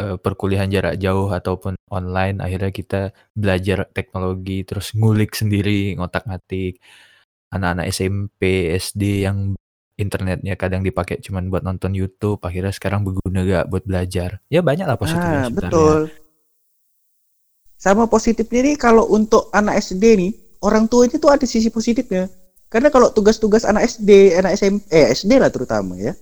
eh, 0.00 0.16
perkuliahan 0.20 0.68
jarak 0.68 0.94
jauh 1.00 1.30
ataupun 1.32 1.74
online 1.88 2.42
akhirnya 2.44 2.72
kita 2.74 3.00
belajar 3.32 3.88
teknologi 3.96 4.66
terus 4.68 4.92
ngulik 4.92 5.32
sendiri 5.32 5.96
ngotak-ngatik 5.96 6.82
anak-anak 7.54 7.86
SMP 7.94 8.74
SD 8.76 9.24
yang 9.24 9.56
internetnya 9.96 10.54
kadang 10.60 10.84
dipakai 10.84 11.24
cuman 11.24 11.48
buat 11.48 11.64
nonton 11.64 11.96
YouTube 11.96 12.44
akhirnya 12.44 12.72
sekarang 12.76 13.00
berguna 13.00 13.40
gak 13.48 13.66
buat 13.72 13.84
belajar 13.88 14.44
ya 14.52 14.60
banyak 14.60 14.84
lah 14.84 15.00
positifnya 15.00 15.40
Ah, 15.40 15.48
sebenarnya 15.48 15.72
betul. 15.72 16.25
Sama 17.76 18.08
positifnya 18.08 18.72
nih 18.72 18.76
kalau 18.80 19.04
untuk 19.12 19.52
anak 19.52 19.80
SD 19.84 20.04
nih, 20.16 20.32
orang 20.64 20.88
tua 20.88 21.04
itu 21.06 21.20
tuh 21.20 21.30
ada 21.32 21.44
sisi 21.44 21.68
positifnya. 21.68 22.28
Karena 22.72 22.90
kalau 22.90 23.12
tugas-tugas 23.14 23.62
anak 23.62 23.86
SD, 23.86 24.34
anak 24.36 24.58
SMP, 24.58 24.82
eh 24.90 25.12
SD 25.14 25.38
lah 25.38 25.52
terutama 25.52 25.94
ya. 26.00 26.16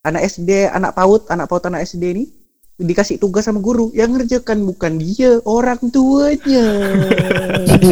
Anak 0.00 0.24
SD, 0.32 0.70
anak 0.70 0.96
PAUD, 0.96 1.28
anak 1.28 1.46
PAUD 1.50 1.62
anak 1.68 1.84
SD 1.84 2.04
nih 2.16 2.28
dikasih 2.80 3.20
tugas 3.20 3.44
sama 3.44 3.60
guru 3.60 3.92
yang 3.92 4.16
ngerjakan 4.16 4.64
bukan 4.64 4.96
dia, 4.96 5.36
orang 5.44 5.76
tuanya. 5.92 6.64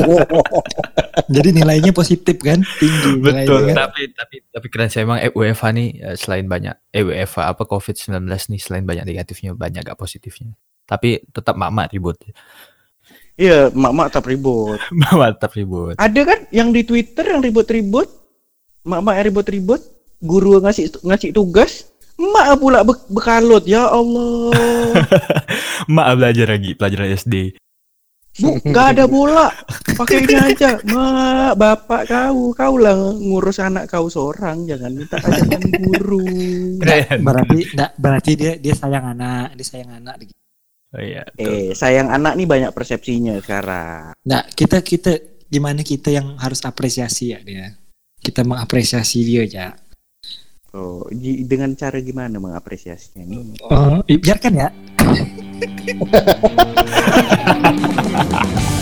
Jadi 1.35 1.49
nilainya 1.53 1.93
positif 1.93 2.41
kan? 2.41 2.65
Tinggi 2.81 3.21
Betul. 3.21 3.45
nilainya 3.45 3.53
kan? 3.69 3.77
Tapi 3.89 4.03
tapi 4.17 4.37
tapi 4.49 4.67
keren 4.73 4.89
saya 4.89 5.05
emang 5.05 5.21
WFH 5.37 5.65
nih 5.77 5.89
eh, 6.01 6.17
selain 6.17 6.49
banyak 6.49 6.75
eh 6.89 7.05
WFH 7.05 7.39
apa 7.45 7.63
COVID-19 7.69 8.25
nih 8.25 8.61
selain 8.61 8.85
banyak 8.89 9.05
negatifnya 9.05 9.53
banyak 9.53 9.85
gak 9.85 10.01
positifnya. 10.01 10.57
Tapi 10.89 11.21
tetap 11.29 11.53
mak-mak 11.61 11.93
ribut. 11.93 12.17
Iya, 13.39 13.71
mak-mak 13.71 14.11
tak 14.11 14.27
ribut. 14.27 14.83
mak 14.99 15.39
tetap 15.39 15.55
ribut. 15.55 15.95
Ada 15.95 16.21
kan 16.27 16.39
yang 16.51 16.75
di 16.75 16.83
Twitter 16.83 17.23
yang 17.23 17.39
ribut-ribut, 17.39 18.11
mak-mak 18.83 19.23
yang 19.23 19.27
ribut-ribut, 19.31 19.81
guru 20.19 20.59
ngasih 20.59 20.91
ngasih 21.07 21.31
tugas, 21.31 21.87
mak 22.19 22.59
pula 22.59 22.83
be- 22.83 23.07
bekalut. 23.15 23.63
Ya 23.63 23.87
Allah. 23.87 24.51
mak 25.95 26.19
belajar 26.19 26.51
lagi 26.51 26.75
pelajaran 26.75 27.15
SD. 27.15 27.55
Bu, 28.39 28.55
gak 28.71 28.95
ada 28.95 29.05
bola. 29.11 29.51
Pakai 29.99 30.23
ini 30.23 30.35
aja. 30.39 30.79
Mak, 30.87 31.59
bapak 31.59 32.07
kau, 32.07 32.55
kau 32.55 32.75
lah 32.79 32.95
ngurus 33.19 33.59
anak 33.59 33.91
kau 33.91 34.07
seorang. 34.07 34.63
Jangan 34.63 34.95
minta 34.95 35.19
ajakan 35.19 35.63
guru. 35.83 36.27
Keren. 36.79 37.19
Berarti 37.23 37.59
enggak, 37.75 37.91
berarti 37.99 38.31
dia 38.39 38.53
dia 38.59 38.75
sayang 38.79 39.15
anak, 39.15 39.59
dia 39.59 39.67
sayang 39.67 39.91
anak. 39.91 40.31
Oh, 40.89 41.05
iya. 41.05 41.21
Eh, 41.37 41.77
sayang 41.77 42.09
anak 42.09 42.33
nih 42.41 42.49
banyak 42.49 42.73
persepsinya 42.73 43.37
sekarang. 43.45 44.17
Nah, 44.25 44.43
kita 44.49 44.81
kita 44.81 45.21
gimana 45.49 45.85
kita 45.85 46.09
yang 46.09 46.41
harus 46.41 46.65
apresiasi 46.65 47.37
ya 47.37 47.45
dia. 47.45 47.77
Kita 48.25 48.41
mengapresiasi 48.45 49.21
dia 49.21 49.45
aja. 49.45 49.77
Oh, 50.73 51.05
dengan 51.45 51.73
cara 51.77 52.01
gimana 52.01 52.41
mengapresiasinya 52.41 53.25
nih? 53.25 53.61
Oh, 53.69 54.01
biarkan 54.05 54.53
ya. 54.57 54.69